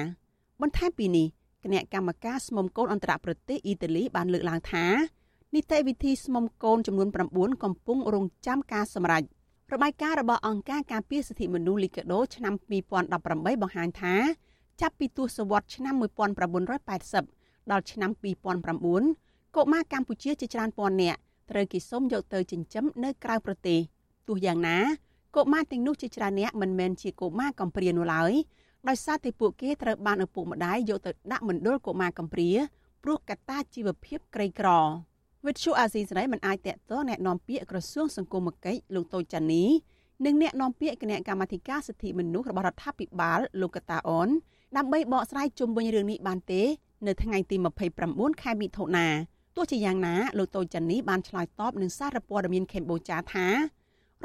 [0.61, 1.27] បន្ថែមពីនេះ
[1.63, 4.85] គណៈកម្មការស្មុំកូនអន្តរប្រទេសអ៊ីតាលីបានលើកឡើងថា
[5.57, 9.23] នីតិវិធីស្មុំកូនចំនួន9កំពុងរងចាំការសម្រេច
[9.73, 12.53] របាយការណ៍របស់អង្គការការពារសិទ្ធិមនុស្សលីកាដូឆ្នាំ
[13.07, 14.15] 2018បង្ហាញថា
[14.81, 15.95] ចាប់ពីទសវត្សរ៍ឆ្នាំ
[17.01, 18.11] 1980ដល់ឆ្នាំ
[18.83, 21.19] 2009កុមារកម្ពុជាជាច្រើនពាន់នាក់
[21.51, 23.79] ត្រូវគេសុំយកទៅចិញ្ចឹមនៅក្រៅប្រទេស
[24.27, 24.77] ទោះយ៉ាងណា
[25.35, 28.33] កុមារទាំងនោះជាច្រើនអ្នកមិនមែនជាកុមារកំព្រានោះឡើយ
[28.87, 32.49] ដោយសារតែពួកគេត្រូវបានឪពុកម្ដាយយកទៅដាក់មណ្ឌលកុមារកំព្រា
[33.03, 34.69] ព្រោះកត្តាជីវភាពក្រីក្រ
[35.45, 39.63] វិទ្យុអាស៊ីសេរីមិនអាចតកតអ្នកនាំពាក្យក្រសួងសង្គមគិច្ចលោកតូចចាន់នី
[40.25, 44.27] និងអ្នកនាំពាក្យគណៈកម្មាធិការសិទ្ធិមនុស្សរបស់រដ្ឋាភិបាលលោកកតាអន
[44.77, 46.61] ដើម្បីបកស្រាយជុំវិញរឿងនេះបានទេ
[47.07, 47.55] នៅថ្ងៃទី
[47.99, 49.07] 29ខែមិថុនា
[49.55, 53.53] ទោះជាយ៉ាងណាលោកតូចចាន់នីបានឆ្លើយតបនឹងសារព័ត៌មានកម្ពុជាថារ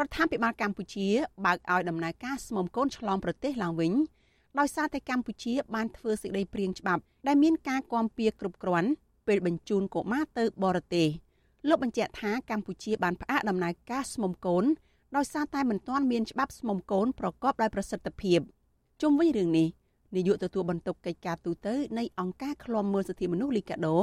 [0.07, 1.09] ដ្ឋាភិបាលកម្ពុជា
[1.45, 3.93] បើកឲ្យដំណើរការស្មុំកូនឆ្លងប្រទេសឡើងវិញ
[4.59, 8.91] ដោយសារតែកម្ពុជាបានធ្វើសេចក្តីព្រាងច្បាប់ដែលមានការគាំពៀគ្រប់គ្រាន់
[9.27, 11.09] ពេលបញ្ជូនកុមារទៅបរទេស
[11.69, 14.65] លោកបញ្ជាក់ថាកម្ពុជាបានផ្អាកដំណើរការស្មុំកូន
[15.17, 18.41] ដោយសារតែមិនទាន់មានច្បាប់ស្មុំកូនប្រកបដោយប្រសិទ្ធភាព
[19.03, 19.69] ជុំវិញរឿងនេះ
[20.17, 21.69] នាយកទទួលបន្ទុកកិច្ចការទូត
[21.99, 23.97] នៃអង្គការឃ្លាំមើលសិទ្ធិមនុស្សលីកាដូ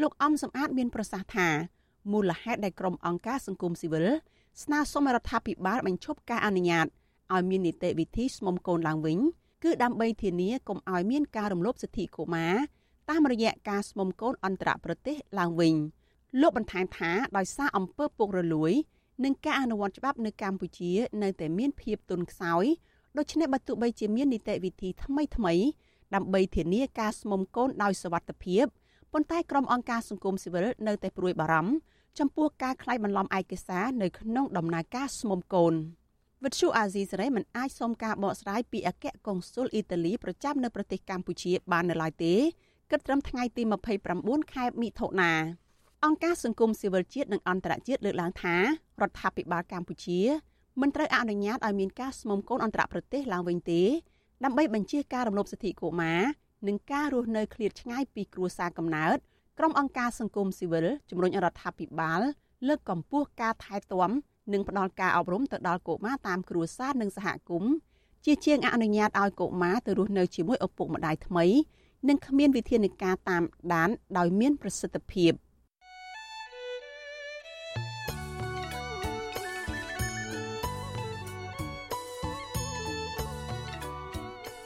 [0.00, 1.48] លោកអំសំអាតមានប្រសាសន៍ថា
[2.12, 4.06] មូលហេតុដែលក្រុមអង្គការសង្គមស៊ីវិល
[4.62, 6.86] ស្នើសុំរដ្ឋាភិបាលបញ្ឈប់ការអនុញ្ញាត
[7.34, 9.18] ឲ្យមាននីតិវិធីស្មុំកូនឡើងវិញ
[9.64, 12.54] គឺដើម្បីធានាកុំឲ្យមានការរំលោភសិទ្ធិកុមារ
[13.12, 15.74] តាមរយៈការស្មុំកូនអន្តរប្រទេសឡើងវិញ
[16.40, 18.72] លោកបន្ថែមថាដោយសារអំពើពុករលួយ
[19.24, 20.92] និងការអនុវត្តច្បាប់នៅកម្ពុជា
[21.22, 22.64] នៅតែមានភាពទន់ខ្សោយ
[23.18, 25.54] ដូច្នេះបើទោះបីជាមាននីតិវិធីថ្មីថ្មី
[26.14, 28.64] ដើម្បីធានាការស្មុំកូនដោយសវត្ថិភាព
[29.12, 31.72] ប៉ុន្តែក្រុមអង្គការសង្គមស៊ីវិលនៅតែព្រួយបារម្ភ
[32.18, 35.74] ចំពោះការក្លែងបន្លំឯកសារនៅក្នុងដំណើរការស្មុំកូន
[36.44, 42.34] វិទ្យុអាស៊ីសេរីមិនអាចសុំការបកស្រាយពីអគ្គកុងស៊ុលអ៊ីតាលីប្រចាំនៅប្រទេសកម្ពុជាបាននៅឡើយទេ
[42.92, 43.62] គិតត្រឹមថ្ងៃទី
[44.08, 45.32] 29ខែមិថុនា
[46.04, 48.60] អង្គការសង្គមស៊ីវិលជាតិនិងអន្តរជាតិលើកឡើងថារ
[49.08, 50.20] ដ្ឋាភិបាលកម្ពុជា
[50.80, 53.82] មិនត្រូវអនុញ្ញាតឲ្យមានការស្មុំកូនអន្តរប្រទេសឡើងវិញទេ
[54.44, 56.20] ដើម្បីបញ្ជាការរំលោភសិទ្ធិកុមារ
[56.68, 59.16] និងការរស់នៅឃ្លាតឆ្ងាយពីគ្រួសារកំណើត
[59.58, 62.20] ក្រុមអង្គការសង្គមស៊ីវិលជំរុញរដ្ឋាភិបាល
[62.68, 64.10] លើកកម្ពស់ការថែទាំ
[64.52, 67.72] និងផ្តល់ការអប់រំទៅដល់កុមារតាមគ្រួសារនិងសហគមន៍
[68.24, 71.46] ជាជាងអនុញ្ញាតឲ្យកុមារទៅរស់នៅជាមួយឪពុកម្ដាយថ្មី
[72.08, 73.42] និងគ្មានវិធានការតាម
[73.74, 75.32] ដានដោយមានប្រសិទ្ធភាព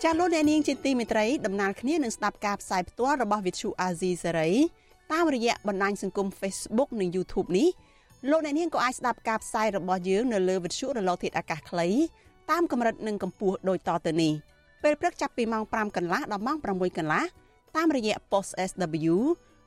[0.02, 4.52] ចាលោកអ្នកនាងជាទីមេត្រីដំណើរគ្នានឹងស្ដាប់ការផ្សាយផ្ទាល់របស់ Vithu Azizi Serai
[5.12, 7.68] តាមរយៈបណ្ដាញសង្គម Facebook និង YouTube នេះ
[8.30, 11.88] លោកអ្នកនាងក៏អាចស្ដាប់ការផ្សាយរបស់យើងនៅលើ Vithu រលកធាតុអាកាសខ្លី
[12.50, 14.34] តាមកម្រិតនិងកម្ពស់ដូចតទៅនេះ។
[14.86, 17.24] ពេលព្រឹកចាប់ពីម៉ោង5កន្លះដល់ម៉ោង6កន្លះ
[17.76, 19.14] តាមរយៈ post SW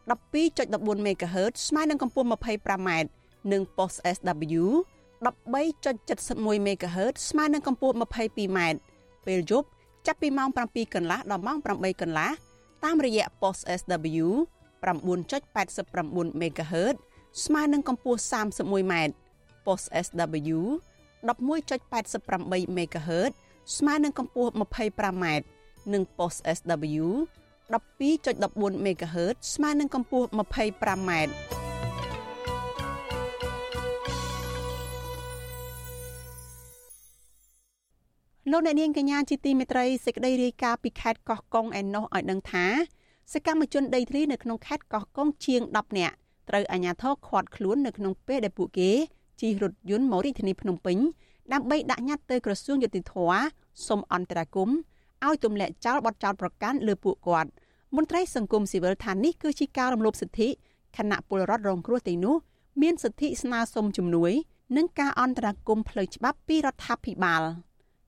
[0.10, 2.90] 12.14 MHz ស្មើនឹងកម្ពស់ 25m
[3.52, 4.64] និង post SW
[5.26, 8.60] 13.71 MHz ស្មើនឹងកម្ពស់ 22m
[9.26, 9.68] ពេលយប់
[10.08, 12.32] ចាប់ពីម៉ោង7កន្លះដល់ម៉ោង8កន្លះ
[12.84, 14.28] តាមរយៈ post SW
[14.84, 16.96] 9.89 MHz
[17.46, 18.94] ស្មើនឹងកម្ពស់ 31m
[19.66, 20.60] post SW
[21.28, 23.34] 11.88 MHz
[23.78, 25.26] ស្មើនឹងកម្ពស់ 25m
[25.94, 27.06] និង post SW
[27.74, 31.12] 12.14 MHz ស្មើនឹងកម្ពស់ 25m
[38.52, 42.66] លោកអ្នកនាងកញ្ញាជាទីមេត្រីសេចក្តីរាយការណ៍ពីខេត្តកោះកុងឯណោះឲ្យដឹងថា
[43.34, 46.16] សកម្មជនដីធ្លីនៅក្នុងខេត្តកោះកុងជាង10នាក់
[46.50, 48.92] ត្រូវអាជ្ញាធរឃាត់ខ្លួននៅក្នុងពេលដែលពួកគេ
[49.42, 50.98] ជិះរថយន្តមករាជធានីភ្នំពេញ
[51.54, 53.16] ដើម្បីដាក់ញត្តិទៅក្រសួងយុតិធធ
[53.88, 54.70] សូមអន្តរាគម
[55.28, 57.50] ឲ្យទម្លាក់ចោលបទចោទប្រកាន់លើពួកគាត់
[57.96, 60.48] មន្ត្រីសង្គមស៊ីវិលថានេះគឺជាការរំលោភសិទ្ធិ
[60.98, 62.36] ខណៈពលរដ្ឋរងគ្រោះទាំងនោះ
[62.82, 64.32] មានសិទ្ធិស្នើសុំជំនួយ
[64.78, 67.44] និងការអន្តរាគមផ្លូវច្បាប់ពីរដ្ឋាភិបាល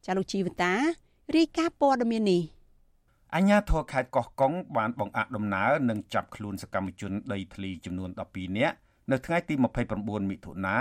[0.05, 0.73] ចាលោកជីវតា
[1.35, 2.41] រាយការណ៍ព័ត៌មាននេះ
[3.35, 8.75] អញ្ញាធរខេត្តកោះកុងបានបង្អាក់ដំណើរនិងចាប់ខ្លួនសកម្មជនដីធ្លីចំនួន12នាក់
[9.11, 9.53] នៅថ្ងៃទី
[9.93, 10.77] 29មិថុនា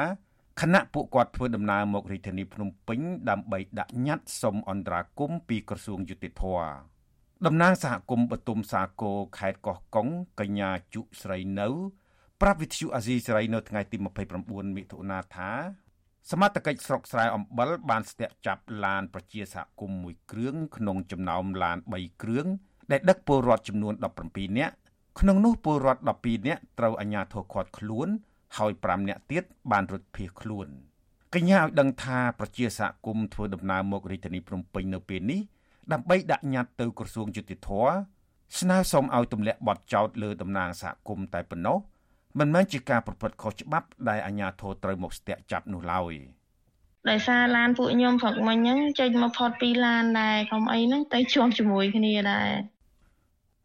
[0.60, 3.00] ខណៈពួកគាត់ធ្វើដំណើរមករាជធានីភ្នំពេញ
[3.30, 6.44] ដើម្បីដាក់ញត្តិសុំអន្តរាគមន៍ពីក្រសួងយុតិធធ
[7.46, 10.08] តំណាងសហគមន៍បទុមសាគរខេត្តកោះកុង
[10.40, 11.68] កញ្ញាជុស្រីនៅ
[12.40, 13.96] ប្រាប់វិទ្យុអាស៊ីសេរីនៅថ្ងៃទី
[14.36, 15.50] 29មិថុនាថា
[16.30, 22.46] សមត្ថកិច្ចស្រុកស្រែអំបិលបានស្ទាក់ចាប់ឡានប្រជាសហគមន៍មួយគ្រឿងក្នុងចំណោមឡាន3គ្រឿង
[22.90, 23.94] ដែលដឹកពលរដ្ឋចំនួន
[24.26, 24.74] 17នាក់
[25.20, 28.08] ក្នុងនោះពលរដ្ឋ12នាក់ត្រូវអាជ្ញាធរឃាត់ខ្លួន
[28.56, 30.68] ហើយ5នាក់ទៀតបានរត់ភៀសខ្លួន
[31.34, 35.40] កញ្ញាឲ្យដឹងថាប្រជាសហគមន៍ធ្វើដំណើរមករាជធានីភ្នំពេញនៅពេលនេះ
[35.92, 37.70] ដើម្បីដាក់ញត្តិទៅក្រសួងយុតិធធ
[38.58, 41.78] ស្នើសុំឲ្យទម្លាក់បទចោទលើតំណាងសហគមន៍តែប៉ុណ្ណោះ
[42.38, 46.14] មិនមែនជាការប្រព្រឹត្តខុសច្បាប់ដែលអាជ្ញាធរត្រូវមកស្ទាក់ចាប់នោះឡើយ
[47.08, 52.50] ដោយសារឡានពួកខ្ញុំព្រឹកមិញហ្នឹងចេញមកផុតពីឡានដែរកុំអីហ្នឹងទៅជាប់ជាមួយគ្នាដែរ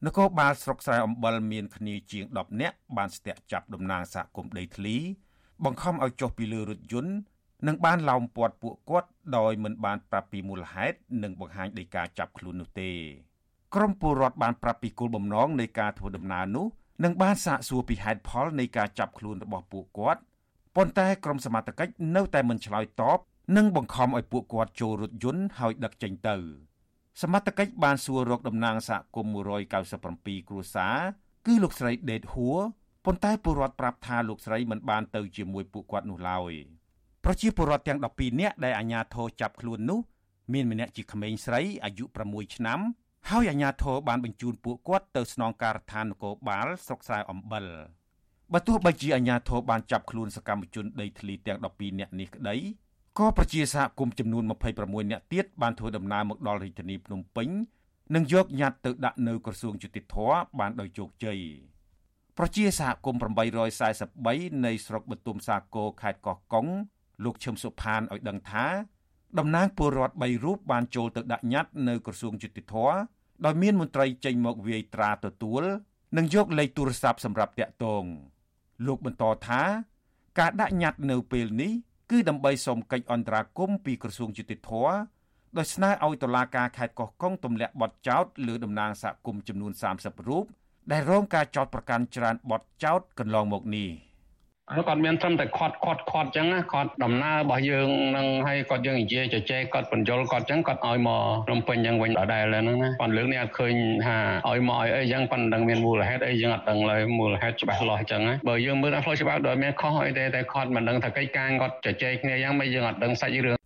[0.06, 4.96] នគរបាលស្រុកស្រែអំបិលមានគ្នាជាង10នាក់បានស្ទាក់ចាប់តំណាងសហគមន៍ដីធ្លី
[5.66, 7.14] បង្ខំឲ្យចុះពីលើរថយន្ត
[7.68, 12.92] និងបានឡោមព័ទ្ធពួកគាត់ដោយមិនបានប្រាប់ពីមូលហេតុនិងបង្ហាញដីកាចាប់ខ្លួននោះទេ
[13.76, 16.66] ក្រមពលរដ្ឋបានប្រាប់ពីគោលបំណងនៃការធ្វើដំណើរនោះ
[17.04, 20.22] និងបានសាកសួរពីហេតុផលនៃការចាប់ខ្លួនរបស់ពួកគាត់
[20.76, 23.20] ប៉ុន្តែក្រមសមត្ថកិច្ចនៅតែមិនឆ្លើយតប
[23.58, 26.36] និងបង្ខំឲ្យពួកគាត់ចូលរថយន្តហើយដឹកចេញទៅ
[27.22, 29.34] សមត្ថកិច្ចបានសួររកតំណាងសហគមន៍
[29.94, 30.96] 197គ្រួសារ
[31.46, 32.60] គឺលោកស្រីដេតហួរ
[33.06, 36.54] ប៉ុន្តែពលរដ្ឋប្រាប់ថាលោកស្រីមិនបានទៅជាមួយពួកគាត់នោះឡើយ
[37.24, 40.00] ប្រជាពលរដ្ឋទាំង12នាក់ដែលអាជ្ញាធរចាប់ខ្លួននោះ
[40.54, 42.80] មានម្នាក់ជាក្មេងស្រីអាយុ6ឆ្នាំ
[43.30, 47.66] ហើយអាជ្ញាធរបានបញ្ជូនពួកគាត់ទៅស្នងការដ្ឋាននគរបាលស្រុកស្រែអំបិល
[48.54, 52.56] បើទោះបីជាអាជ្ញាធរបានចាប់ខ្លួនសកម្មជនដីធ្លីទាំង12នាក់នេះក្តី
[53.20, 54.44] ក៏ប្រជាសហគមន៍ចំនួន
[54.78, 57.50] 26នាក់ទៀតបានធ្វើដំណើរមកដល់រាជធានីភ្នំពេញ
[58.16, 60.16] និងយកញត្តិទៅដាក់នៅក្រសួងយុតិធធ
[60.60, 61.40] បានដោយជោគជ័យ
[62.38, 63.20] ប្រជាសហគមន៍
[63.94, 66.68] 843នៃស្រុកបទុមសាគរខេត្តកោះកុង
[67.24, 68.66] លោកឈឹមសុផានឲ្យដឹងថា
[69.40, 72.76] តំណាងពលរដ្ឋ3រូបបានចូលទៅដាក់ញត្តិនៅក្រសួងយុតិធធ
[73.46, 75.64] ដោយមានមន្ត្រីចេញមកវាយត្រាទទួល
[76.18, 78.04] និងយកលេខទូរស័ព្ទសម្រាប់តាក់ទង
[78.86, 79.62] លោកបន្តថា
[80.40, 81.74] ការដាក់ញត្តិនៅពេលនេះ
[82.12, 84.72] គឺដើម្បីសូមកិច្ចអន្តរាគមន៍ពីក្រសួងយុតិធធ
[85.58, 90.46] ដោយស្នើឲ្យតុលាការខេត្តកោះកុងទម្លាក់បទចោទលើតំណាងសហគមន៍ចំនួន30រូប
[90.92, 93.90] ដែលរងការចោទប្រកាន់ច្រើនបទចោទកន្លងមកនេះ។
[94.74, 97.88] ហើយគាត់មានត្រឹមតែខាត់ខាត់ខាត់ចឹងណាគាត់ដំណើររបស់យើង
[98.18, 103.74] នឹងឲ្យគាត់យើងនិយាយជជែកគាត់បញ្យលគាត់ចឹងគាត់ឲ្យមកភ្នំពេញចឹងវិញដដែលហ្នឹងណាប៉ុន្តែលើកនេះអត់ឃើញ
[104.06, 104.18] ថា
[104.50, 113.58] ឲ្យមកឲ្យអីចឹងប៉ុន្តែមានមូលហេតុអីយើងអត់ដឹងឡើយមូលហេតុច្បាស់លាស់ចឹងណាបើយើងមើលដល់ផ្លូវច្បាប់ដោយមានខុសអីទេតែគាត់មិនដឹងថាកិច្ចការគាត់ជជែកគ្នាយ៉ាងម៉េចយើងអត់ដឹងសាច់រឿង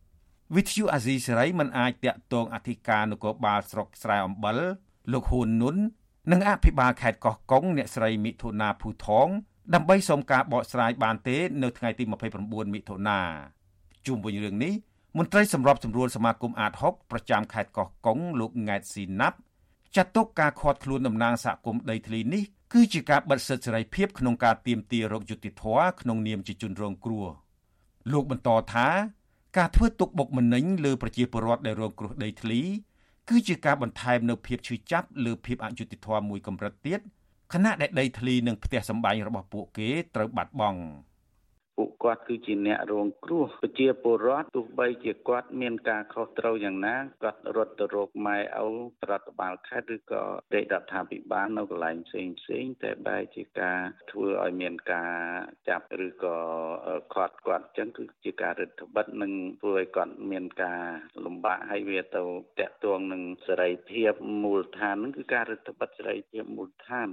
[0.55, 4.57] វិទ្យុអាស៊ីសេរីមិនអាចតាក់ទងអធិការនគរបាលស្រុកស្រែអំបិល
[5.11, 5.75] លោកហ៊ុននុន
[6.31, 9.29] និងអភិបាលខេត្តកោះកុងអ្នកស្រីមិថុនាភូថង
[9.75, 13.19] ដើម្បីសូមការបកស្រាយបានទេ នៅថ្ងៃទី29មិថុនា
[14.05, 14.73] ជុំវិញរឿងនេះ
[15.17, 19.37] មន្ត្រីសម្របសម្រួលសមាគមអាត6ប្រចាំខេត្តកោះកុងលោកង៉ែតស៊ីណាប់
[19.95, 22.43] ចាត់ទុកការខាត់ខ្លួនតំណាងសហគមន៍ដីធ្លីនេះ
[22.73, 27.27] គឺជាការបិទសិទ្ធិសេរីភាពក្នុងការទាមទាររកយុត្តិធម៌ក្នុងនាមជាជនរងគ្រោះ
[28.11, 28.87] លោកបន្តថា
[29.57, 32.61] ការធ្វើទុកបុកម្នេញលើប្រជាពលរដ្ឋដែលរងគ្រោះដីធ្លី
[33.29, 36.99] គឺជាការបន្ថែមនៅភាពឈឺចាប់លើភាពអយុត្តិធម៌មួយកម្រិតទៀត
[37.53, 40.81] ខណៈដែលដីធ្លីនិងផ្ទះសម្បែងរបស់ពួកគេត្រូវបាត់បង់
[41.77, 48.67] ពួកគាត់គឺជាអ្នករងគ្រោះប្រជាពលរដ្ឋទោះបីជាគាត់មានការខុសត្រូវយ៉ាងណាគាត់រត់ទៅរកម៉ែឪ
[49.09, 50.23] រដ្ឋបាលខេត្តឬក៏
[50.53, 53.79] រាជរដ្ឋាភិបាលនៅកន្លែងផ្សេងផ្សេងតែបែរជាការ
[54.11, 55.13] ធ្វើឲ្យមានការ
[55.69, 56.37] ចាប់ឬក៏
[57.13, 60.83] ខាត់គាត់អញ្ចឹងគឺជាការរដ្ឋបិទនិងធ្វើឲ្យគាត់មានការ
[61.25, 62.23] លំបាកហើយវាទៅ
[62.59, 67.09] តាក់ទងនឹងសេរីភាពមូលដ្ឋានហ្នឹងគឺការរដ្ឋបិទសេរីភាពមូលដ្ឋាន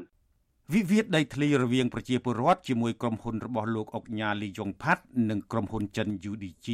[0.74, 6.68] វិវាទដីធ្លីរវាងប្រជាពលរដ្ឋជាមួយក្រុមហ៊ុនរបស់លោកអុកញ៉ាលីយ៉ុងផាត់និងក្រុមហ៊ុនចិន UDG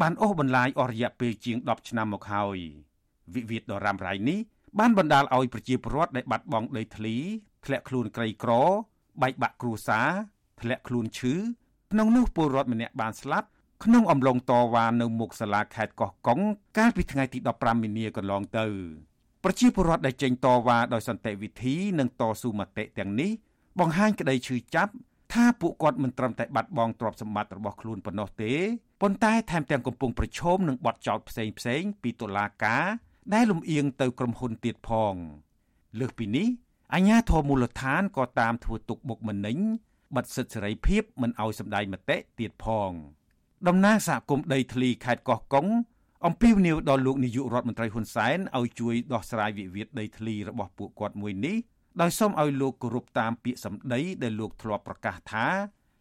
[0.00, 2.58] បានអូសបន្លាយអស់រយៈពេលជាង10ឆ្នាំមកហើយ
[3.34, 4.38] វិវាទដ៏រ៉ាំរ៉ៃនេះ
[4.78, 7.16] បានបណ្ដាលឲ្យប្រជាពលរដ្ឋដែលបាត់បង់ដីធ្លី
[7.64, 8.52] ធ្លាក់ខ្លួនក្រីក្រ
[9.22, 10.08] បែកបាក់គ្រួសារ
[10.60, 11.34] ធ្លាក់ខ្លួនឈឺ
[11.92, 13.48] ក្នុងនោះពលរដ្ឋម្នាក់បានស្លាប់
[13.84, 16.40] ក្នុងអំឡុងតវ៉ានៅមុខសាលាខេត្តកោះកុង
[16.78, 18.66] កាលពីថ្ងៃទី15មីនាកន្លងទៅ
[19.46, 23.30] ប្រជាពលរដ្ឋដែលចេញតវ៉ាដោយសន្តិវិធីនិងតស៊ូមតិទាំងនេះ
[23.80, 24.92] បង្ហាញក្តីឈឺចាប់
[25.32, 28.52] ថាពួកគាត់មិនត្រឹមតែបាត់បង់ទ្រព្យសម្បត្តិរបស់ខ្លួនប៉ុណ្ណោះទេ
[29.02, 32.84] ប៉ុន្តែថែមទាំងកំពុងប្រឈមនឹងបទចោទផ្សេងផ្សេងពីតុលាការ
[33.34, 35.14] ដែលលំអៀងទៅក្រុមហ៊ុនទៀតផង
[35.98, 36.46] លើសពីនេះ
[36.94, 39.58] អាជ្ញាធរមូលដ្ឋានក៏តាមធ្វើទុកបុកម្នេញ
[40.16, 42.90] បិទសិទ្ធិសេរីភាពមិនឲ្យសម្ដែងមតិទៀតផង
[43.66, 45.66] តំណាងសហគមន៍ដីធ្លីខេត្តកោះកុង
[46.26, 51.56] អំពីវនីវដល់លោកនាយករដ្ឋមន្ត្រីហ៊ុនសែនឲ្យជួយដោះស្រាយវិវាទដីធ្លីរបស់ពួកគាត់មួយនេះ
[52.00, 55.46] ដោយសូមឲ្យលោកគោរពតាមពាក្យសម្ដីដែលលោកធ្លាប់ប្រកាសថា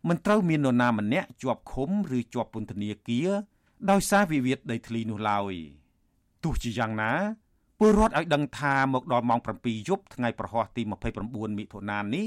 [0.07, 3.29] មិនត្រូវមាននរណាម្នាក់ជាប់ឃុំឬជាប់ពន្ធនាគារ
[3.89, 5.53] ដោយសារវិវាទដីធ្លីនោះឡើយ
[6.43, 7.11] ទោះជាយ៉ាងណា
[7.79, 12.25] ពលរដ្ឋឲ្យដឹងថាមកដល់ម៉ោង7យប់ថ្ងៃប្រហ័សទី29មិថុនានេះ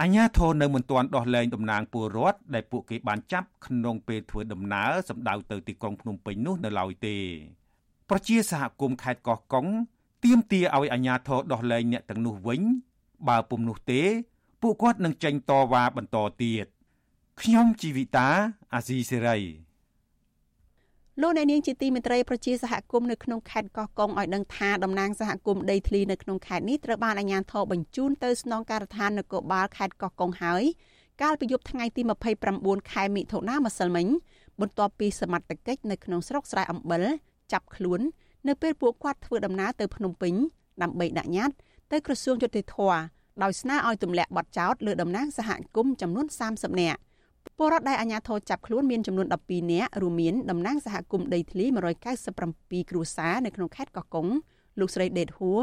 [0.00, 7.16] អាជ្ញាធរនៅមិនទាន់ដោះលែងតំណាងពលរដ្ឋដែលពួកគេបានចាប់ក្នុងពេលធ្វើដំណើរសម្ដៅទៅទីក្រុងភ្នំពេញនោះនៅឡើយទេ
[8.10, 9.66] ប្រជាសហគមន៍ខេត្តកោះកុង
[10.24, 12.60] ទាមទារឲ្យអាជ្ញាធរដោះលែងអ្នកទាំងនោះវិញ
[13.28, 14.02] បើពុំនោះទេ
[14.62, 16.66] ពួកគាត់នឹងចេញតវ៉ាបន្តទៀត
[17.40, 18.28] ខ្ញុំជីវិតា
[18.74, 19.38] អាស៊ីសេរី
[21.22, 30.62] លោកអ្នកនាងជាទីមេត្រីប្រជាសហគមន៍នៅក្នុងខេត្តកោះកុងឲ្យដឹងថាតំណាងសហគមន៍ដីធ្លីនៅក្នុងខេត្តនេះត្រូវបានអាជ្ញាធរបញ្ជូនទៅស្នងការដ្ឋាននគរបាលខេត្តកោះកុងហើយ
[31.22, 32.02] កាលពីយប់ថ្ងៃទី
[32.46, 34.06] 29ខែមិថុនាម្សិលមិញ
[34.60, 37.04] បន្ទាប់ពីសមត្ថកិច្ចនៅក្នុងស្រុកស្រែអំបិល
[37.52, 38.00] ចាប់ខ្លួន
[38.48, 40.34] នៅពេលពួកគាត់ធ្វើដំណើរទៅភ្នំពេញ
[40.82, 41.56] ដើម្បីដាក់ញត្តិ
[41.92, 42.76] ទៅក្រសួងយុតិធធ
[43.42, 47.00] ដោយស្នើឲ្យទម្លាក់បទចោទលើតំណាងសហគមន៍ចំនួន30នាក់
[47.58, 51.64] ពលរដ្ឋដែលអាជ្ញាធរចាប់ខ្លួនមានចំនួន12នាក់រួមមានតំណាងសហគមន៍ដីធ្លី
[52.28, 54.26] 197គ្រួសារនៅក្នុងខេត្តកោះកុង
[54.80, 55.62] លោកស្រីដេតហួរ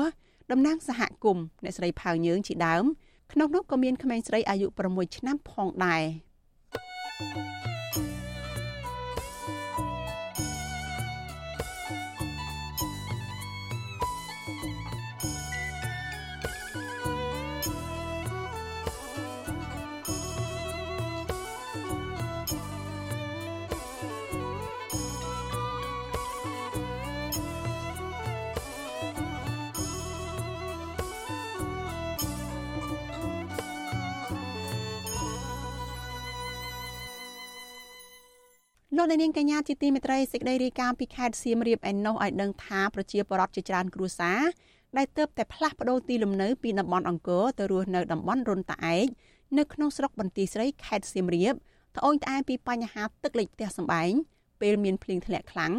[0.51, 2.85] តំណាងសហគមន៍អ្នកស្រីផៅញើង ជាដើម
[3.33, 6.03] ក្នុងនោះក៏មានក្មេងស្រីអាយុ6ឆ្នាំផងដែរ
[7.17, 7.74] thank you
[38.97, 44.41] លោកនាងកញ្ញាជាទីមេត្រីសេចក្តីរាយការណ៍ពីខេត្តសៀមរាបឯណោះឲ្យដឹងថាប្រជាពលរដ្ឋជាច្រើនគ្រួសារ
[44.97, 49.07] ដែលទើបតែផ្លាស់ប្តូរទីលំនៅពីតំបន់អង្គរទៅរស់នៅតំបន់រុនតាឯក
[49.57, 51.53] នៅក្នុងស្រុកបន្ទាយស្រីខេត្តសៀមរាប
[51.97, 54.11] ត្អូញត្អែពីបញ្ហាទឹកលិចផ្ទះសម្បែង
[54.61, 55.73] ពេលមានភ្លៀងធ្លាក់ខ្លាំង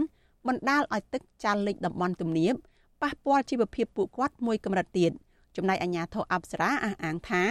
[0.48, 2.54] បណ្ដាលឲ្យទឹកចាល់លិចតំបន់ទំនាប
[3.02, 5.12] ប៉ះពាល់ជីវភាពពួកគាត់មួយកម្រិតទៀត
[5.56, 7.44] ចំណែកអាជ្ញាធរអប្សរាអះអាងថា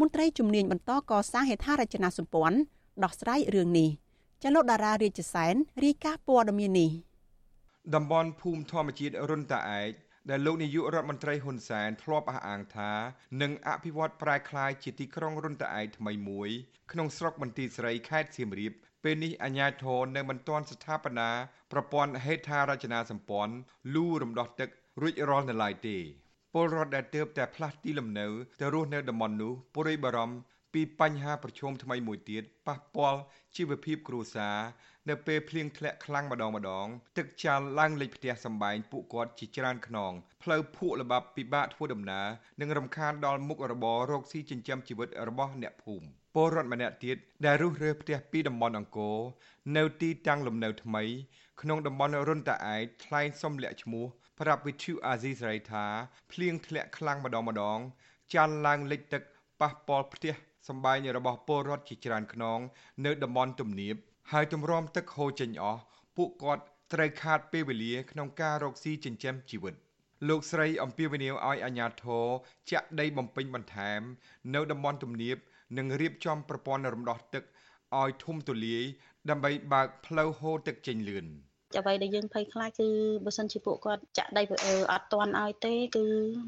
[0.00, 2.58] មន្ត្រីជំនាញបន្តកសាងហេដ្ឋារចនាសម្ព័ន្ធ
[3.02, 3.90] ដោះស្រាយរឿងនេះ។
[4.42, 6.90] ចលនាតារារាជសែនរាយការណ៍ព័ត៌មាននេះ
[7.94, 9.92] តំបន់ភូមិធម្មជាតិរុនតាឯក
[10.30, 12.92] ដែលលោកនាយករដ្ឋមន្ត្រីហ៊ុនសែនធ្លាប់អះអាងថា
[13.42, 16.50] នឹងអភិវឌ្ឍប្រែក្លាយជាទីក្រុងរុនតាឯកថ្មីមួយ
[16.92, 18.72] ក្នុងស្រុកបន្ទាយស្រីខេត្តសៀមរាប
[19.04, 21.30] ពេលនេះអាជ្ញាធរនៅមិនទាន់ស្ថាបនា
[21.72, 23.54] ប្រព័ន្ធហេដ្ឋារចនាសម្ព័ន្ធ
[23.94, 24.68] លូរំដោះទឹក
[25.02, 25.96] រួចរាល់នៅឡើយទេ
[26.54, 28.26] ពលរដ្ឋដែលទើបតែផ្លាស់ទីលំនៅ
[28.60, 30.36] ទៅរស់នៅតំបន់នោះពុរីបារម្ភ
[30.76, 33.20] ពីបញ្ហាប្រឈមថ្មីមួយទៀតប៉ះពាល់
[33.56, 34.58] ជីវភាពគ្រួសារ
[35.08, 36.86] នៅពេលភ្លៀងធ្លាក់ខ្លាំងម្ដងម្ដង
[37.18, 40.12] ទឹកចាល់ឡើងលេចផ្ទះសម្បែងពួកគាត់ជាច្រើនខ្នង
[40.42, 42.28] ផ្លូវភក់ល្បាប់ពិបាកធ្វើដំណើរ
[42.60, 47.16] និងរំខានដល់មុខរបររកស៊ីចិញ្ចឹមជីវិតរបស់អ្នកភូមិពលរដ្ឋម្នាក់ទៀត
[47.46, 49.18] ដែលរុះរើផ្ទះពីតំបន់អង្គរ
[49.76, 51.02] នៅទីតាំងលំនៅថ្មី
[51.62, 54.06] ក្នុងតំបន់រុនតាឯកថ្លែងសុំលាក់ឈ្មោះ
[54.40, 55.84] ប្រាប់វិទ្យុអាស៊ីសេរីថា
[56.32, 57.78] ភ្លៀងធ្លាក់ខ្លាំងម្ដងម្ដង
[58.34, 59.22] ចាន់ឡើងលិចទឹក
[59.60, 60.34] ប៉ះពាល់ផ្ទះ
[60.68, 62.60] សម្បែងរបស់ពលរដ្ឋជាច្រើនខ្នង
[63.04, 63.96] នៅតំបន់ទំនាប
[64.32, 65.80] ហើយទម្រាំទឹកហូរចេញអស់
[66.16, 69.74] ពួកគាត់ត្រូវខាតពេលវេលាក្នុងការរកស៊ីចិញ្ចឹមជីវិត
[70.28, 72.24] លោកស្រីអំពីវនីវឲ្យអាជ្ញាធរ
[72.70, 74.00] ចាក់ដីបំពេញបន្ថែម
[74.54, 75.36] នៅតំបន់ទំនាប
[75.78, 77.44] និងរៀបចំប្រព័ន្ធរំដោះទឹក
[78.00, 78.84] ឲ្យធំទូលាយ
[79.30, 81.26] ដើម្បីបើកផ្លូវហូរទឹកចេញលឿន។
[81.78, 82.88] អ្វីដែលយើងភ័យខ្លាចគឺ
[83.24, 84.42] បើសិនជាពួកគាត់ចាក់ដី
[84.92, 86.04] អត់ទាន់ឲ្យទេគឺ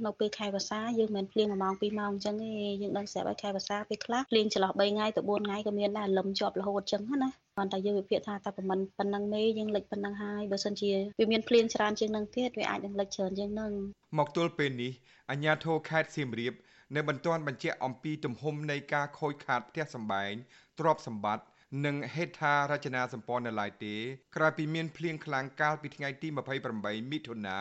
[0.06, 2.52] នៅពេលខែវស្សាយើងមិនភ្លៀង1ម៉ោង2ម៉ោងអញ្ចឹងទេ
[2.82, 13.72] យើងដឹងស្រាប់ហើយខែវស្សាពេលខ្លះភ្លៀងចន្លោះ3ថ្ងៃទៅ4ថ្ងៃក៏មានដែរលឹមជាប់រហូតអញ្ចឹងណាប៉ុន្តែយើងវិភាគថាតែប្រហែលប៉ុណ្ណឹងមេយើងលិចប៉ុណ្ណឹងហើយបើសិនជាវាមានភ្លៀងច្រើនជាងនឹងទៀតវាអាចនឹងលិចច្រើនជាងនឹង
[14.18, 14.92] មកទល់ពេលនេះ
[15.30, 16.54] អាជ្ញាធរខេត្តសៀមរាប
[16.96, 20.32] នៅមិនទាន់បញ្ជាក់អំពីទំហំនៃការខូចខាតផ្ទះសម្បែង
[20.78, 21.44] ទ្រព្យសម្បត្តិ
[21.84, 23.94] និងហេដ្ឋារចនាសម្ព័ន្ធនៅឡើយទេ
[24.36, 26.28] ក្រោយពីមានភ្លៀងខ្លាំងកាលពីថ្ងៃទី
[26.70, 27.58] 28មិថុនា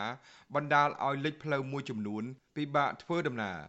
[0.55, 2.23] បណ្ដាលឲ្យលិចផ្លូវមួយចំនួន
[2.55, 3.59] ពិបាកធ្វើដំណើរ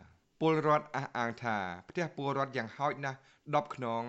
[0.40, 1.56] ពលរដ្ឋអះអាងថា
[1.88, 4.02] ផ្ទះពលរដ្ឋយ៉ាងហោចណាស់10ខ្នង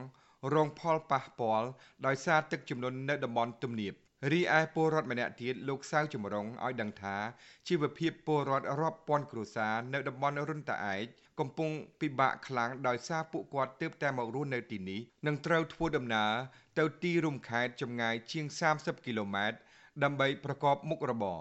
[0.53, 1.67] រងផលប៉ះពាល់
[2.05, 3.93] ដោយសារទឹកជំនន់នៅតំបន់ទំនាប
[4.31, 7.17] រីឯពលរដ្ឋម្នាក់ទៀត លោក សៅចម្រុង ឲ្យដឹងថា
[7.67, 11.05] ជីវភាពពលរដ្ឋរាប់ពាន់គ្រួសារនៅតំបន់រុនតាឯក
[11.39, 16.33] កំពុងពិបាកខ្លាំងដោយសារពួកគាត់ទើបតែមករស់នៅទីនេះ និងត្រូវធ្វើដំណើរ
[16.79, 18.45] ទៅទីរួមខេត្តចម្ងាយជាង
[18.75, 19.57] 30គីឡូម៉ែត្រ
[20.03, 21.39] ដើម្បីប្រកបមុខរបរ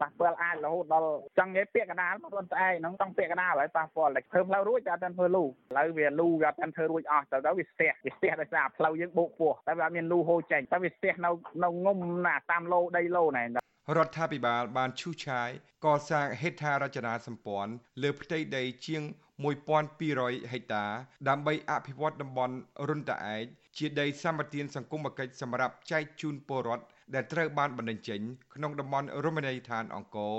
[0.00, 11.30] ប៉ះពាល់អាចរហូតដល់ចង់និយាយពាក្យកដាលមកខ្លួនស្អែកហ្នឹងចង់ពាក្យកដាលហើយប៉ះពាល់តែធ្វើផ្លូវរួចតែអត់ទាន់ធ្វើលូឥឡូវវាលូវាអត់ទាន់ធ្វើរួចអស់ទៅទៅវាស្ទះវាស្ទះដោយសារផ្លូវយើងបោកពោះតែវាអត់មានលូហូរចេញតែវាស្ទះនៅ
[11.64, 15.48] នៅងុំណាតាមឡូដីឡូណែរដ្ឋាភិបាលបានឈូសឆាយ
[15.84, 17.72] កសាងហេដ្ឋារចនាសម្ព័ន្ធ
[18.02, 19.02] លើផ្ទៃដីជាង
[19.42, 20.84] 1200ហិកតា
[21.28, 22.54] ដើម្បីអភិវឌ្ឍតំបន់
[22.88, 23.44] រុនតាឯក
[23.76, 26.84] ជាដីសម្បទានសង្គមគិច្ចសម្រាប់ចែកជូនពលរដ្ឋ
[27.14, 28.20] ដែលត្រូវបានបណ្តេញចេញ
[28.54, 30.36] ក្នុងតំបន់រមណីយដ្ឋានអង្គរ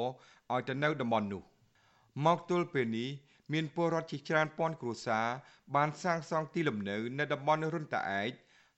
[0.54, 1.44] ឲ្យទៅនៅតំបន់នោះ
[2.26, 3.10] មកទល់ពេលនេះ
[3.54, 5.28] មានពលរដ្ឋជាច្រើនពាន់គ្រួសារ
[5.76, 8.32] បានសាងសង់ទីលំនៅនៅតំបន់រុនតាឯក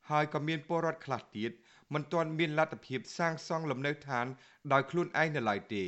[0.10, 1.52] ហើយក៏មានពលរដ្ឋខ្លះទៀត
[1.94, 4.26] មិនទាន់មានលទ្ធភាពសាងសង់លំនៅឋាន
[4.72, 5.84] ដោយខ្លួនឯងនៅឡើយទេ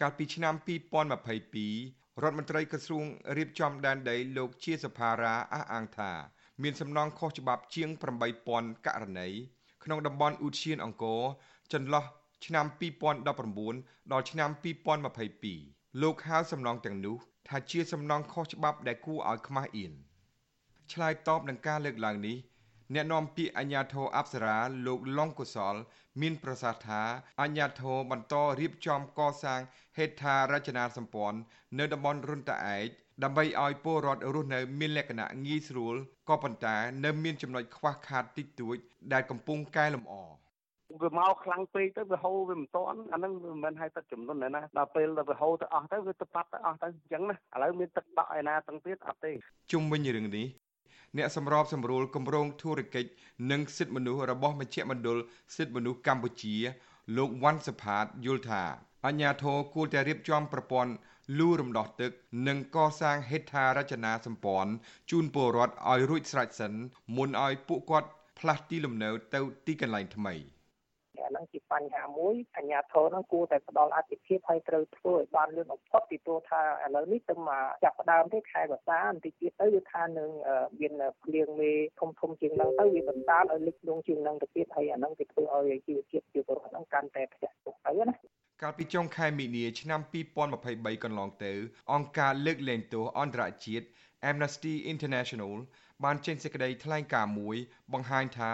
[0.00, 3.04] កាលពីឆ្នាំ2022រដ្ឋមន្ត្រីក្រសួង
[3.36, 6.12] រៀបចំដែនដីលោកជាសភារាអះអាងថា
[6.62, 7.88] មានសំណងខុសច្បាប់ជាង
[8.38, 9.28] 8000ករណី
[9.88, 11.22] ក្នុងតំបន់ឧទ្យានអង្គរ
[11.72, 12.04] ចន្លោះ
[12.46, 12.66] ឆ្នាំ
[13.10, 14.50] 2019ដល់ឆ្នាំ
[15.24, 17.16] 2022លោកហៅសំណងទាំងនោះ
[17.48, 19.92] ថាជាសំណងខុសច្បាប់ដែលគួរឲ្យខ្មាស់អៀន
[20.92, 22.36] ឆ្លើយតបនឹងការលើកឡើងនេះ
[22.94, 25.74] អ្នកនាំពាក្យអាជ្ញាធរអប្សរាលោកឡុងកុសល
[26.20, 27.02] មានប្រសាសន៍ថា
[27.40, 29.60] អាជ្ញាធរបន្តរៀបចំកសាង
[29.96, 31.38] ហេដ្ឋារចនាសម្ព័ន្ធ
[31.78, 32.88] នៅតំបន់រុនតាឯក
[33.24, 35.94] ដើម្បីឲ្យពលរដ្ឋរស់នៅមានលក្ខណៈងាយស្រួល
[36.28, 38.76] ក៏ប៉ុន្តែនៅមានចំណុចខ្វះខាតតិចតួច
[39.12, 40.14] ដែលកំពុងកែលម្អ
[41.02, 49.32] វាមកខ្លាំងពេកទៅវាហូរវាមិនតាន់អាហ្នឹងវាមិនមែនឲ្យទឹកចំនួនណាដល់ពេលវាហូរទៅអស់ទៅវាទៅបាត់ទៅអស់ទៅអញ្ចឹងណាឥឡូវមានទឹកដក់ឯណាទាំងទៀតអត់ទេ
[49.72, 50.46] ជុំវិញរឿងនេះ
[51.16, 53.10] អ្នកសម្របសម្រួលគម្រោងធុរកិច្ច
[53.50, 55.18] និងសិទ្ធិមនុស្សរបស់មជ្ឈមណ្ឌល
[55.56, 56.56] សិទ្ធិមនុស្សកម្ពុជា
[57.16, 58.62] លោកវ៉ាន់សផាតយល់ថា
[59.06, 60.92] អញ្ញាធរគួរតែរៀបចំប្រព័ន្ធ
[61.36, 62.10] លូរំដោះទឹក
[62.48, 64.72] និងកសាងហេដ្ឋារចនាសម្ព័ន្ធ
[65.10, 66.72] ជូនពលរដ្ឋឲ្យរួចស្រេចសិន
[67.16, 68.08] មុនឲ្យពួកគាត់
[68.38, 70.34] ផ្លាស់ទីលំនៅទៅទីកន្លែងថ្មី។
[71.30, 80.30] ហ្នឹងជាបញ្ហាមួយអាជ្ញាធរហ្នឹងគួរតែផ្ដល់អតិភិបហើយត្រូវធ្វើឲ្យបានលឿនបំផុតពីព្រោះថាឥឡូវនេះទៅមកចាប់ផ្ដើមទេខែវស្សាបន្តិចទៀតទៅវាថានឹង
[80.80, 80.92] មាន
[81.22, 88.14] ភ្លៀងមេធំធំជាងហ្នឹងទៅវាបណ្ដាលឲ្យលិចលង់ជាងហ្នឹងទៅទៀតហើយអាហ្នឹងវាធ្វើឲ្យជីវភាពជីវរដ្ឋហ្នឹងកាន់តែធ្លាក់ចុះទៅណា
[88.62, 90.00] កាលពីចុងខែមីនាឆ្នាំ
[90.52, 91.52] 2023កន្លងទៅ
[91.92, 93.86] អង្គការលើកលែងទោសអន្តរជាតិ
[94.30, 95.52] Amnesty International
[96.04, 97.56] បានចេញសេចក្តីថ្លែងការណ៍មួយ
[97.92, 98.50] បង្ហាញថា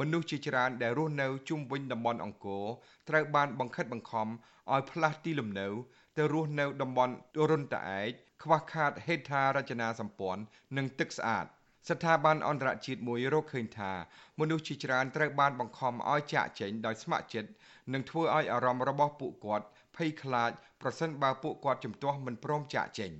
[0.00, 2.66] មនុស្សជាច្រើនដែលរស់នៅជុំវិញតំបន់អង្គរ
[3.08, 4.28] ត្រូវបានបង្ខិតបង្ខំ
[4.72, 5.68] ឲ្យផ្លាស់ទីលំនៅ
[6.16, 7.14] ទៅរស់នៅតំបន់
[7.50, 8.10] រុនតាឯក
[8.42, 10.42] ខ្វះខាតហេដ្ឋារចនាសម្ព័ន្ធ
[10.76, 11.46] និងទឹកស្អាត
[11.88, 13.92] ស្ថាប័នអន្តរជាតិមួយរកឃើញថា
[14.40, 17.50] មនុស្សជាច្រើនត្រូវបានបង្ខំឲ្យចាកចេញដោយស្ម័គ្រចិត្ត
[17.92, 20.50] និងធ្វើឲ្យអារម្មណ៍របស់ពួកគាត់ភ័យខ្លាច
[20.82, 23.12] ប្រសិនបើពួកគាត់ជំទាស់មិនព្រមចាកចេញ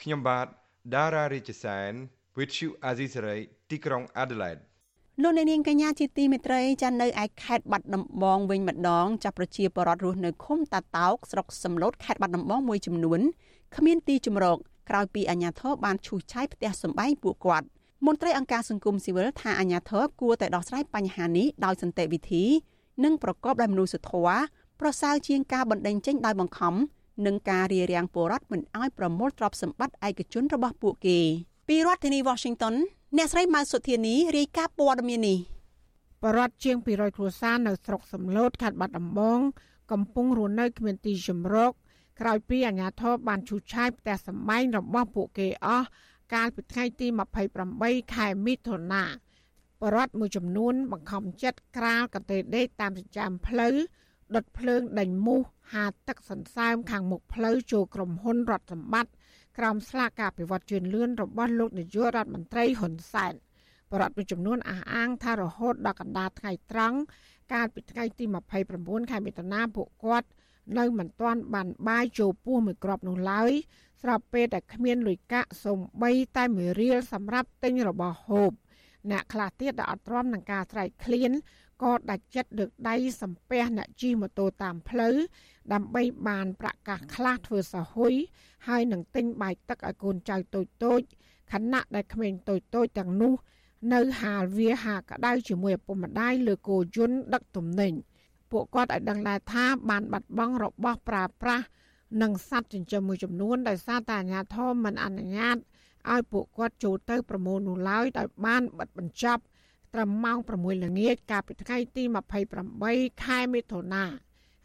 [0.00, 0.46] ខ្ញុំបាទ
[0.94, 1.92] ដារ៉ារាជសែន
[2.38, 4.62] With you Azisari ទីក្រុង Adelaide
[5.22, 13.20] លោកអ្នកនាងកញ្ញាជាទីមេត្រីចានៅឯខេត្តបាត់ដំបងវិញម្ដងចាប់ប្រជាពលរដ្ឋរស់នៅឃុំតាតោកស្រុកសំឡូតខេត្តបាត់ដំបងមួយចំនួន
[13.76, 14.58] គ្មានទីជម្រក
[14.90, 17.66] ក្រោយពីអាជ្ញាធរបានឈូសឆាយផ្ទះសម្បែងពួកគាត់
[18.06, 22.44] មន្ត្រីអង្គការសង្គមស៊ីវិលថាអាជ្ញាធរគួរតែដោះស្រាយបញ្ហានេះដោយសន្តិវិធី
[23.04, 24.38] និងប្រកបដោយមនុស្សធម៌
[24.80, 26.74] ប្រសើរជាងការបណ្តេញចេញដោយបង្ខំ
[27.26, 31.20] និងការរារាំងពលរដ្ឋមិនឲ្យប្រមូលទ្រព្យសម្បត្តិឯកជនរបស់ពួកគេ
[31.68, 32.74] ពីរដ្ឋធានី Washington
[33.16, 35.38] អ្នកស្រីម៉ៅសុធានីរាយការណ៍ព័ត៌មាននេះ
[36.22, 39.40] បរដ្ឋជាង200គ្រួសារនៅស្រុកសំឡូតខេត្តបាត់ដំបង
[39.92, 41.72] កំពុងរស់នៅគ្មានទីជម្រក
[42.20, 45.86] ក្រោយពីអាជ្ញាធរបានឈូសឆាយផ្ទះសម្បែងរបស់ពួកគេអស់
[46.34, 47.06] កាលពីថ្ងៃទី
[47.60, 49.04] 28ខែមិថុនា
[49.80, 53.74] បរដ្ឋមួយចំនួន បង្ខំចិត្តក្រាលកន្ទេលដេកតាមចិញ្ចើមផ្លូវ
[54.34, 55.40] ដុតភ្លើងដេញមូស
[55.72, 59.12] ហាទឹកសន្សើមខាងមុខផ្លូវចូលក្រុមហ៊ុនរដ្ឋសម្បត្តិ
[59.58, 63.34] ក្រោមស្លាកការពិវត្តជឿនលឿនរបស់លោកនាយករដ្ឋមន្ត្រីហ៊ុនសែន
[63.92, 66.98] បរដ្ឋមួយចំនួនអះអាងថារហូតដល់កណ្ដាលថ្ងៃត្រង់
[67.52, 68.24] កាលពីថ្ងៃទី
[68.68, 70.28] 29ខែមិថុនាពួកគាត់
[70.78, 73.52] នៅមិនទាន់បានបាយចូលពោះមួយគ្រាប់នោះឡើយ
[74.02, 78.50] ស្របពេលដែលគ្មានលុយកាក់សំបីតែមួយរៀលសម្រាប់ទិញរបស់ហូប
[79.10, 81.32] អ្នកខ្លះទៀតដែលអត់ទ្រាំនឹងការស្រែកឃ្លាន
[81.82, 85.16] ក៏ដាច់ចិត្តលើកដៃសំពះអ្នកជិះម៉ូតូតាមផ្លូវ
[85.72, 88.14] ដើម្បីបានប្រកាសខ្លះធ្វើសហុយ
[88.68, 91.00] ហើយនឹងទិញបាយទឹកឲ្យកូនចៅតូចតូច
[91.52, 93.32] ខណៈដែលក្មេងតូចតូចទាំងនោះ
[93.94, 97.92] នៅហាលវាហាក្តៅជាមួយឪពុកម្ដាយលើគោយន្តដឹកទំនិញ
[98.50, 101.64] ពួកគាត់ឲ្យដឹងដែរថាបានបាត់បង់របស់ប្រើប្រាស់
[102.22, 105.56] និងសត្វចិញ្ចឹមមួយចំនួនដោយសារតែអាជ្ញាធរមិនអនុញ្ញាត
[106.12, 109.42] ឲ្យពួកគាត់ចូលទៅប្រមូលនោះឡើយដោយបានបិទបញ្ចប់
[109.94, 112.02] ត្រឹមម៉ោង6ល្ងាចកាលពីថ្ងៃទី
[112.62, 114.04] 28ខែមិថុនា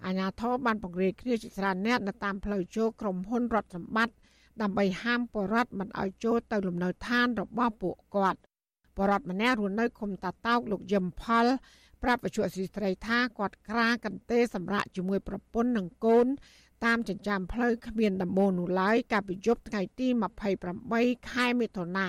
[0.06, 4.16] អាជ្ញាធរបានពង្រាយគ្នាជាច្រើនអ្នកនៅតាមផ្លូវចូលក្រុមហ៊ុនរដ្ឋសម្បត្តិ
[4.62, 8.40] ដើម្បីហាមបរដ្ឋមិនឲ្យចូលទៅលំនៅឋានរបស់ពួកគាត់
[8.98, 11.46] បរដ្ឋម្នាក់រស់នៅឃុំតាតោកលោកយឹមផល
[12.04, 16.28] ប្រាប់វិជ្ជាស៊ីស្រីថាគាត់ក្រាកន្ទេសម្រាប់ជាមួយប្រពន្ធនិងកូន
[16.86, 20.08] តាមចិញ្ចើមផ្លូវគ្មានដំបូលនោះឡើយកាលពីយប់ថ្ងៃទី
[20.70, 22.08] 28ខែមិថុនា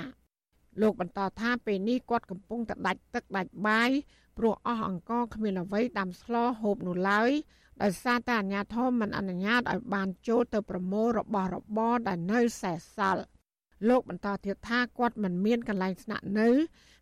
[0.80, 3.90] លោកបន្តថាពេលនេះគាត់កំពុងតែដាច់ទឹកដាច់បាយ
[4.38, 7.30] ព្រោះអស់អង្គគ្មានអ្វីដាំស្លហូបនោះឡើយ
[7.82, 13.24] ដោយសារតែអាជ្ញាធរមិនអនុញ្ញាតឲ្យបានចូលទៅប្រមូលរបស់របរដែលនៅសេសសល់
[13.88, 16.48] លោកបន្តទៀតថាគាត់មិនមានកន្លែងស្នាក់នៅ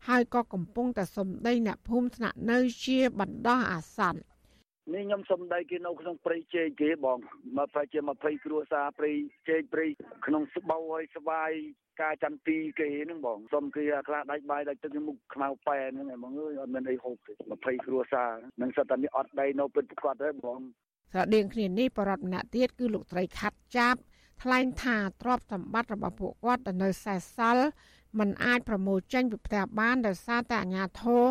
[0.09, 4.21] ហើយក៏កំពុងតែសំដីអ្នកភូមិស្នាក់នៅជាបណ្ដោះអាសន្ន
[4.95, 7.19] នេះខ្ញុំសំដីគេនៅក្នុងព្រៃជែកគេបង
[7.57, 9.11] មកប្រហែលជា20គ្រួសារព្រៃ
[9.49, 9.87] ជែកព្រៃ
[10.27, 11.53] ក្នុងស្បោហើយស្វាយ
[12.03, 18.31] ការចន្ទទីគេហ្នឹងបងសុំគេខ្លះដាច់បាយដាច់ទឹកមុខខ្មៅប៉ែហ្នឹងឯងបងអើយអត់មានអីហូបទេ20គ្រួសារ
[18.63, 20.59] នឹងសិតតែនេះអត់ដីនៅពិតប្រកបទេបង
[21.13, 24.01] ស្រដៀងគ្នានេះបរដ្ឋម្នាក់ទៀតគឺលោកត្រីខាត់ចាប់
[24.43, 27.67] ថ្លែងថាទ្រព្យសម្បត្តិរបស់ពួកគាត់ដែលនៅសេសសល់
[28.19, 31.25] มันអាចប្រមូលចេញពីផ្ទះបានដោយសារតែអាជ្ញាធរ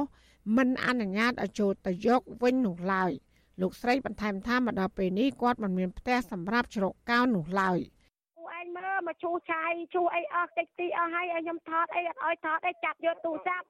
[0.58, 3.12] មិនអនុញ្ញាតឲ្យចូលទៅយកវិញនោះឡើយ
[3.62, 7.80] លោកស្រីបន្ថែមថាមកដល់ពេលនេះគាត់មិនមានផ្ទះសម្រាប់ជ្រកកោននោះឡើយ
[8.58, 13.66] ឯងមើលមកឈូសឆាយឈូសអីអស់តិចទីអស់ហើយឲ្យខ្ញុំថតអីអត់ឲ្យថតអីចាប់យកទូរស័ព្ទ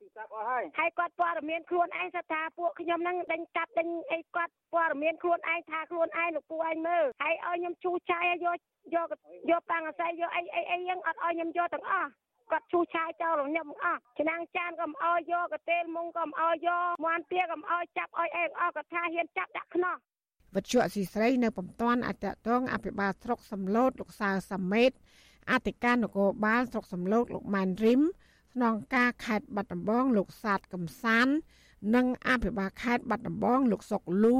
[0.80, 8.58] ហើយគាត់ព័ត៌មានខ្លួនឯងថាថាពួកខ្ញុំហ្នឹងដេញកាប់ដេញអីគាត់ព័ត៌មានខ្លួនឯងថាខ្លួនឯងលោកពូឯងមើលហើយឲ្យខ្ញុំឈូសឆាយឲ្យយក
[8.96, 9.08] យក
[9.52, 12.10] យកប៉ាំងអស័យយកអីអីអីហ្នឹងអត់ឲ្យខ្ញុំយកទាំងអស់
[12.52, 19.96] គាត់ឈូសឆាយចោលខ្ញុំអស់ឆ្នាំងចានក៏មិនអោយយកកតេលមុងក៏មិនអោយយកមន់ទាក៏មិនអោយចាប់អោយអីអស់ក៏ថាហ៊ានចាប់ដាក់ខ្នោះ
[20.56, 24.92] វិទ្យុអសីស្រីនៅបំតាន់អតតងអភិបាលស្រុកសំឡូតលោកសៅសាមេត
[25.52, 31.28] អធិការនគរបាលស្រុកសំឡូតលោកម៉ែនរិមស្នងការខេត្តបាត់ដំបងលោកសាទកំសាន
[31.96, 34.38] និងអភិបាលខេត្តបាត់ដំបងលោកសុកលូ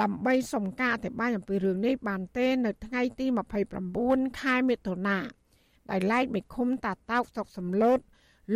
[0.00, 3.26] ដើម្បីសុំការអធិប្បាយអំពីរឿងនេះបានទេ នៅថ្ងៃទី
[3.84, 5.18] 29ខែមិថុនា
[5.90, 7.98] ដោយឡែកមេឃុំតាតោកស្រុកសំឡូត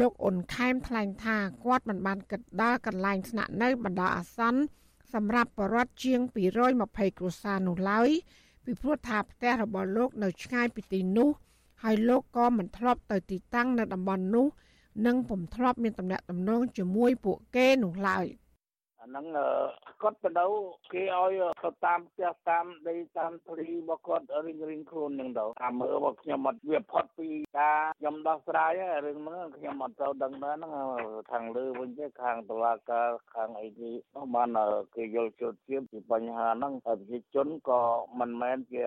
[0.01, 4.61] លោកអ៊ុនខេមថ្លែងថាគាត់មិនបានគិតដល់កន្លែងស្នាក់នៅបណ្ដោះអាសន្ន
[5.15, 6.21] សម្រាប់បរដ្ឋជាង
[6.71, 8.09] 220គ្រួសារនោះឡើយ
[8.65, 11.31] ពីព្រោះថាផ្ទះរបស់លោកនៅឆ្ងាយពីទីនោះ
[11.83, 14.47] ហើយលោកក៏មិនធ្លាប់ទៅទីតាំងនៅតំបន់នោះ
[15.07, 18.27] និងពុំធ្លាប់មានតំណែងតំណងជាមួយពួកគេនោះឡើយ។
[19.03, 19.27] អាហ្នឹង
[20.03, 20.53] គាត់បដូវ
[20.93, 21.33] គេឲ្យ
[21.63, 27.29] ទៅតាមផ្ទះតាមដីតាមព្រីរបស់គាត់រៀងរៀងខ្លួនហ្នឹងទៅតាមមើលរបស់ខ្ញុំអត់វាផុតពី
[27.59, 28.71] ការខ្ញុំដោះស្រាយ
[29.07, 30.73] រឿងហ្នឹងខ្ញុំអត់ទៅដឹងដែរហ្នឹង
[31.33, 33.95] ខាងលើវិញទេខាងតុលាការខាងអីនេះ
[34.35, 34.49] បាន
[34.97, 37.81] គេយល់ជឿជាពីបញ្ហាហ្នឹងប្រជាជនក៏
[38.21, 38.85] មិនមែនជា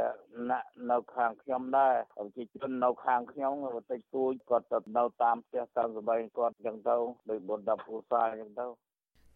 [0.50, 3.54] អ្នកនៅខាងខ្ញុំដែរប្រជាជននៅខាងខ្ញុំ
[3.92, 6.98] តិចតួចគាត់ទៅនៅតាមផ្ទះតាមសបែងគាត់អញ្ចឹងទៅ
[7.30, 8.68] ដោយបុណ្យ10ពូសាអញ្ចឹងទៅ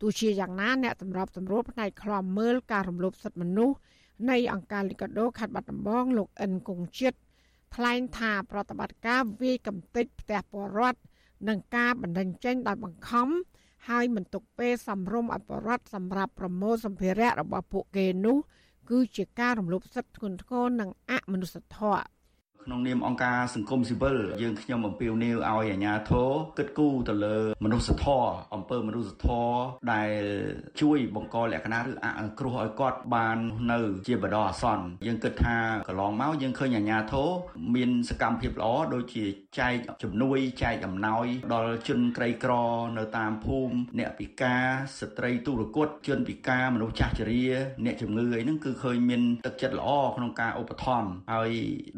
[0.02, 3.78] ទោះជាយ៉ាងណាអ្នកសម្របសម្រួលផ្នែកខ្លំមើលការរំលោភសិទ្ធិមនុស្ស
[4.30, 7.14] នៃអង្គការលីកាដូខេត្តបាត់ដំបងលោកអិនគង្ជិត
[7.76, 11.00] ថ្លែងថាប្រតិបត្តិការវាយកំទេចផ្ទះពលរដ្ឋ
[11.48, 13.28] និងការបណ្ដឹងចេញដោយបង្ខំ
[13.90, 18.38] ហើយមិនទុកពេលសំរុំអបរដ្ឋសម្រាប់ប្រមូលសម្ភារៈរបស់ពួកគេនោះ
[18.90, 22.04] គឺជាការរំលោភសិទ្ធិធ្ងន់ធ្ងរនិងអមនុស្សធម៌
[22.66, 29.60] ក្នុងនាមអង្គការសង្គមស៊ីវិលយើងខ្ញុំអំពាវនាវឲ្យអាជ្ញាធរគិតគូរទៅលើមនុស្សធម៌អំពើមនុស្សធម៌
[29.94, 30.12] ដែល
[30.82, 33.38] ជួយបង្កលក្ខណៈឬអនុគ្រោះឲ្យគាត់បាន
[33.72, 35.58] នៅជាបដិអាសន្នយើងគិតថា
[35.88, 37.30] កន្លងមកយើងឃើញអាជ្ញាធរ
[37.76, 39.26] មានសកម្មភាពល្អដូចជា
[39.60, 42.54] ចែកជំនួយចែកអំណោយដល់ជនក្រីក្រ
[42.98, 44.66] នៅតាមភូមិអ្នកពិការ
[45.00, 47.46] ស្ត្រីទុរគតជនពិការមនុស្សចាស់ជរា
[47.86, 51.52] អ្នកជំងឺអីហ្នឹងគឺឃើញមានទឹកចិត្តល្អក្នុងការឧបត្ថម្ភហើយ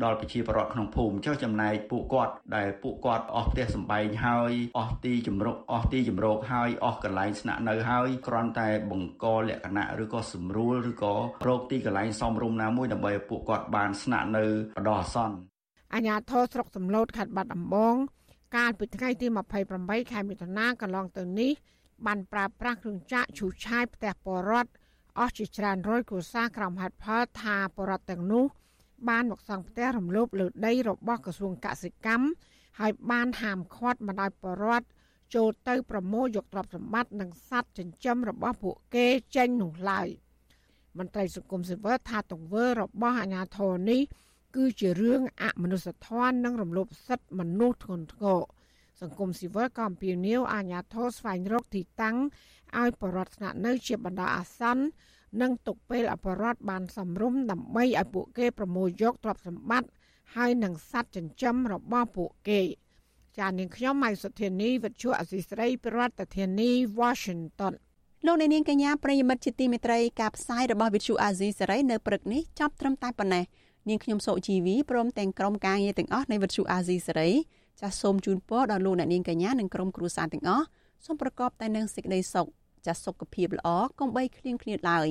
[0.04, 11.14] ដល់ប្រជាពលរដ្ឋក្នុងភូមិចុះចំណែកពួកគាត់ដែលពួកគាត់អស់ផ្ទះសម្បែងហើយអស់ទីជំរកអស់ទីជំរកហើយអស់កន្លែងស្នាក់នៅហើយគ្រាន់តែបង្កលក្ខណៈឬក៏សម្រួលឬក៏
[11.48, 14.46] រោគទីកន្លែងសមរម្យណាមួយដើម្បីឲ្យពួកគាត់បានស្នាក់នៅ
[14.78, 15.36] បដោះអាសន្ន
[15.96, 17.96] អាញាធរស្រុកសំឡូតខេត្តបាត់ដំបង
[18.56, 19.28] កាលពីថ្ងៃទី
[19.70, 21.52] 28ខែមិថុនាកន្លងទៅនេះ
[22.06, 24.72] បានប្រើប្រាស់គ្រឿងចាក់ឈូសឆាយផ្ទះពលរដ្ឋ
[25.20, 28.46] អស់ជាច្រើនរយគ្រួសារក្រោមហេតុផលថាពលរដ្ឋទាំងនោះ
[29.10, 32.28] បានមកសង់ផ្ទះរំលោភលើដីរបស់ក្រសួងកសិកម្ម
[32.80, 34.88] ហើយបានហាមឃាត់បណ្ដោយបរដ្ឋ
[35.36, 40.08] ចូលទៅប្រមូលយកទ្រព្យសម្បត្តិនិងសត្វចិញ្ចឹមរបស់ពួកគេចេញនោះឡើយ
[40.98, 44.02] មន្ត្រីសង្គមស៊ីវិលថាទង្វើរបស់អាជ្ញាធរនេះ
[44.56, 48.40] គឺជារឿងអមនុស្សធម៌និងរំលោភសិទ្ធិមនុស្សធ្ងន់ធ្ងរ
[49.02, 52.18] សង្គមស៊ីវិលក៏អំពាវនាវអាជ្ញាធរស្វែងរកទីតាំង
[52.80, 54.84] ឲ្យបរដ្ឋស្នាក់នៅជាបណ្ដោះអាសន្ន
[55.42, 59.90] និងទុកពេលអបរដ្ឋបានសម្រុំដើម្បីឲ្យពួកគេប្រមូលយកទ្រព្យសម្បត្តិ
[60.36, 62.62] ហើយនឹងសត្វចិញ្ចឹមរបស់ពួកគេ
[63.38, 67.74] ចាននាងខ្ញុំម៉ៃសុធានីវិទ្យុអសីស្រីប្រធានាធិបតី Washington
[68.26, 73.44] លោកអ្នកនាងកញ្ញាប្រិយមិត្តជាទីមេត្រីការផ្សាយរបស់វិទ្យុអាស៊ីសេរីនៅព្រឹកនេះចប់ត្រឹមតែប៉ុណ្ណេះ
[73.90, 77.30] នាងខ្ញុំសុជីវីព្រមទាំងក្រុមការងារទាំងអស់នៃវិទ្យុអាស៊ីសេរី
[77.82, 80.66] ចាសសូមជូនពរដល់លោកអ្នកនាងកញ្ញានិងក្រុមគ្រួសារទាំងអស់
[81.06, 82.48] សូមប្រកបតែនឹងសេចក្តីសុខ
[82.86, 83.70] ចាសសុខភាពល្អ
[84.00, 85.08] កុំបីឃ្លៀងឃ្លាតឡើយ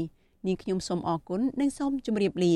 [0.47, 2.55] នាងខ្ញុំសូមអរគុណនិងសូមជម្រាបលា